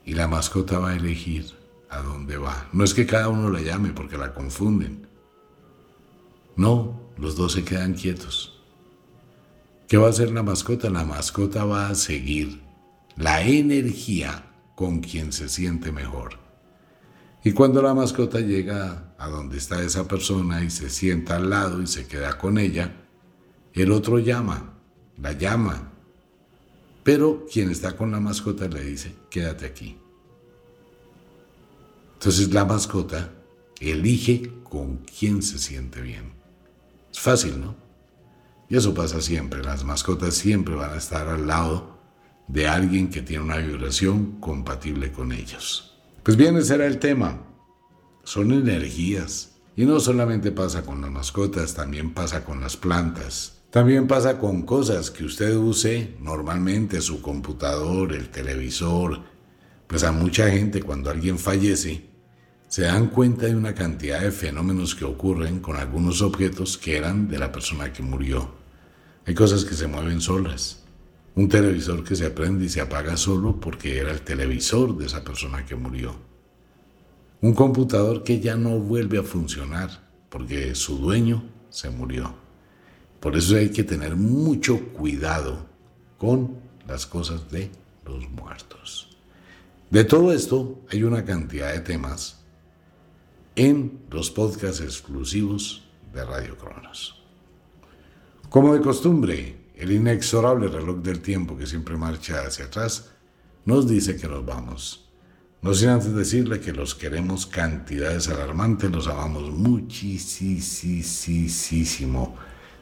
y 0.06 0.14
la 0.14 0.28
mascota 0.28 0.80
va 0.80 0.92
a 0.92 0.96
elegir 0.96 1.54
a 1.90 2.02
dónde 2.02 2.38
va. 2.38 2.68
No 2.74 2.84
es 2.84 2.94
que 2.94 3.06
cada 3.06 3.30
uno 3.30 3.50
la 3.50 3.62
llame 3.62 3.90
porque 3.90 4.18
la 4.18 4.34
confunden. 4.34 5.08
No, 6.56 7.00
los 7.18 7.36
dos 7.36 7.54
se 7.54 7.64
quedan 7.64 7.94
quietos. 7.94 8.60
¿Qué 9.88 9.98
va 9.98 10.08
a 10.08 10.10
hacer 10.10 10.32
la 10.32 10.44
mascota? 10.44 10.90
La 10.90 11.06
mascota 11.06 11.64
va 11.64 11.90
a 11.90 11.96
seguir 11.96 12.62
la 13.16 13.42
energía 13.44 14.52
con 14.76 15.00
quien 15.00 15.32
se 15.32 15.50
siente 15.50 15.92
mejor. 15.92 16.47
Y 17.48 17.54
cuando 17.54 17.82
la 17.82 17.94
mascota 17.94 18.42
llega 18.42 19.16
a 19.18 19.30
donde 19.30 19.58
está 19.58 19.82
esa 19.82 20.06
persona 20.06 20.66
y 20.66 20.70
se 20.70 20.90
sienta 20.90 21.38
al 21.38 21.50
lado 21.50 21.82
y 21.82 21.88
se 21.88 22.06
queda 22.06 22.38
con 22.38 22.58
ella, 22.58 22.94
el 23.74 23.94
otro 23.94 24.20
llama, 24.20 24.74
la 25.18 25.32
llama. 25.32 25.94
Pero 27.04 27.46
quien 27.50 27.72
está 27.72 27.96
con 27.96 28.12
la 28.12 28.20
mascota 28.20 28.68
le 28.68 28.84
dice, 28.84 29.16
quédate 29.30 29.66
aquí. 29.66 29.98
Entonces 32.16 32.54
la 32.54 32.66
mascota 32.66 33.32
elige 33.80 34.52
con 34.64 34.98
quién 34.98 35.42
se 35.42 35.58
siente 35.58 36.02
bien. 36.02 36.34
Es 37.10 37.22
fácil, 37.22 37.62
¿no? 37.62 37.78
Y 38.68 38.76
eso 38.76 38.94
pasa 38.94 39.22
siempre. 39.22 39.64
Las 39.64 39.86
mascotas 39.86 40.34
siempre 40.34 40.76
van 40.76 40.92
a 40.92 40.98
estar 40.98 41.30
al 41.30 41.48
lado 41.48 41.98
de 42.50 42.68
alguien 42.68 43.10
que 43.10 43.22
tiene 43.22 43.46
una 43.46 43.56
vibración 43.56 44.38
compatible 44.42 45.14
con 45.14 45.32
ellos. 45.32 45.97
Pues 46.28 46.36
bien, 46.36 46.58
ese 46.58 46.76
era 46.76 46.88
el 46.88 47.00
tema. 47.00 47.42
Son 48.26 48.52
energías. 48.52 49.56
Y 49.78 49.86
no 49.86 50.02
solamente 50.02 50.52
pasa 50.52 50.84
con 50.84 51.00
las 51.00 51.10
mascotas, 51.10 51.74
también 51.74 52.14
pasa 52.14 52.44
con 52.44 52.60
las 52.60 52.76
plantas. 52.76 53.62
También 53.70 54.08
pasa 54.08 54.38
con 54.38 54.64
cosas 54.64 55.10
que 55.10 55.24
usted 55.24 55.56
use 55.56 56.18
normalmente, 56.20 57.00
su 57.00 57.22
computador, 57.22 58.12
el 58.12 58.28
televisor. 58.28 59.22
Pues 59.88 60.04
a 60.04 60.12
mucha 60.12 60.50
gente 60.50 60.84
cuando 60.84 61.10
alguien 61.10 61.40
fallece, 61.40 62.10
se 62.68 62.82
dan 62.82 63.08
cuenta 63.08 63.46
de 63.46 63.56
una 63.56 63.74
cantidad 63.74 64.20
de 64.20 64.32
fenómenos 64.32 64.96
que 64.96 65.06
ocurren 65.06 65.62
con 65.62 65.78
algunos 65.78 66.22
objetos 66.22 66.78
que 66.78 66.98
eran 66.98 67.30
de 67.30 67.40
la 67.40 67.54
persona 67.54 67.94
que 67.94 68.04
murió. 68.04 68.54
Hay 69.26 69.34
cosas 69.34 69.64
que 69.64 69.76
se 69.76 69.88
mueven 69.88 70.20
solas. 70.20 70.84
Un 71.38 71.48
televisor 71.50 72.04
que 72.04 72.16
se 72.16 72.32
prende 72.32 72.66
y 72.66 72.70
se 72.70 72.82
apaga 72.82 73.16
solo 73.16 73.60
porque 73.60 74.00
era 74.00 74.10
el 74.10 74.22
televisor 74.22 74.98
de 74.98 75.06
esa 75.06 75.24
persona 75.24 75.64
que 75.64 75.76
murió. 75.76 76.16
Un 77.42 77.54
computador 77.54 78.24
que 78.24 78.40
ya 78.40 78.56
no 78.56 78.80
vuelve 78.80 79.20
a 79.20 79.24
funcionar 79.24 79.92
porque 80.30 80.74
su 80.74 80.98
dueño 80.98 81.44
se 81.70 81.92
murió. 81.92 82.34
Por 83.20 83.36
eso 83.36 83.56
hay 83.56 83.70
que 83.70 83.84
tener 83.84 84.16
mucho 84.16 84.80
cuidado 84.94 85.68
con 86.18 86.56
las 86.88 87.06
cosas 87.06 87.52
de 87.52 87.70
los 88.04 88.28
muertos. 88.32 89.16
De 89.92 90.06
todo 90.06 90.34
esto 90.34 90.80
hay 90.90 91.04
una 91.04 91.24
cantidad 91.24 91.72
de 91.72 91.82
temas 91.82 92.40
en 93.56 94.00
los 94.10 94.32
podcasts 94.32 94.82
exclusivos 94.82 95.84
de 96.12 96.26
Radio 96.26 96.58
Cronos. 96.58 97.22
Como 98.50 98.74
de 98.74 98.82
costumbre, 98.82 99.67
el 99.80 99.92
inexorable 99.92 100.68
reloj 100.68 100.98
del 100.98 101.22
tiempo 101.22 101.58
que 101.58 101.68
siempre 101.68 101.98
marcha 101.98 102.42
hacia 102.46 102.66
atrás 102.66 103.12
nos 103.66 103.88
dice 103.88 104.16
que 104.16 104.28
nos 104.28 104.46
vamos. 104.46 105.10
No 105.62 105.74
sin 105.74 105.90
antes 105.90 106.14
decirle 106.14 106.60
que 106.60 106.72
los 106.72 106.96
queremos 106.96 107.46
cantidades 107.46 108.30
alarmantes, 108.30 108.92
los 108.92 109.08
amamos 109.08 109.52
muchísimo. 109.52 109.96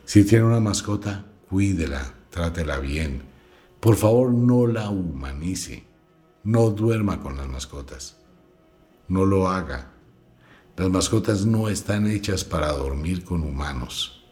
Si 0.03 0.23
tiene 0.25 0.45
una 0.45 0.59
mascota, 0.59 1.25
cuídela, 1.49 2.13
trátela 2.29 2.79
bien. 2.79 3.23
Por 3.79 3.95
favor, 3.95 4.31
no 4.31 4.67
la 4.67 4.89
humanice. 4.89 5.85
No 6.43 6.69
duerma 6.69 7.21
con 7.21 7.37
las 7.37 7.47
mascotas. 7.47 8.17
No 9.07 9.25
lo 9.25 9.47
haga. 9.47 9.91
Las 10.77 10.89
mascotas 10.89 11.45
no 11.45 11.69
están 11.69 12.05
hechas 12.07 12.43
para 12.43 12.71
dormir 12.73 13.23
con 13.23 13.41
humanos. 13.41 14.24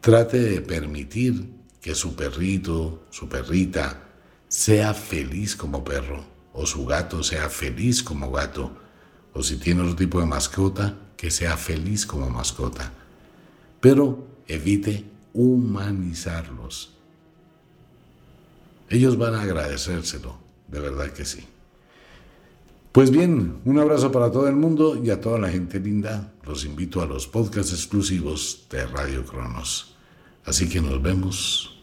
Trate 0.00 0.38
de 0.38 0.60
permitir 0.60 1.50
que 1.80 1.94
su 1.94 2.14
perrito, 2.14 3.04
su 3.10 3.28
perrita, 3.28 4.04
sea 4.48 4.94
feliz 4.94 5.56
como 5.56 5.84
perro, 5.84 6.24
o 6.52 6.66
su 6.66 6.86
gato 6.86 7.22
sea 7.22 7.48
feliz 7.50 8.02
como 8.02 8.30
gato, 8.30 8.76
o 9.32 9.42
si 9.42 9.56
tiene 9.56 9.82
otro 9.82 9.96
tipo 9.96 10.20
de 10.20 10.26
mascota, 10.26 10.96
que 11.16 11.30
sea 11.30 11.56
feliz 11.56 12.06
como 12.06 12.30
mascota. 12.30 12.92
Pero 13.80 14.26
evite 14.46 15.04
humanizarlos. 15.32 16.94
Ellos 18.88 19.18
van 19.18 19.34
a 19.34 19.42
agradecérselo, 19.42 20.38
de 20.68 20.80
verdad 20.80 21.10
que 21.12 21.24
sí. 21.24 21.44
Pues 22.98 23.12
bien, 23.12 23.60
un 23.64 23.78
abrazo 23.78 24.10
para 24.10 24.32
todo 24.32 24.48
el 24.48 24.56
mundo 24.56 25.00
y 25.00 25.10
a 25.10 25.20
toda 25.20 25.38
la 25.38 25.48
gente 25.48 25.78
linda. 25.78 26.32
Los 26.44 26.64
invito 26.64 27.00
a 27.00 27.06
los 27.06 27.28
podcasts 27.28 27.72
exclusivos 27.72 28.66
de 28.68 28.88
Radio 28.88 29.24
Cronos. 29.24 29.94
Así 30.44 30.68
que 30.68 30.80
nos 30.80 31.00
vemos 31.00 31.78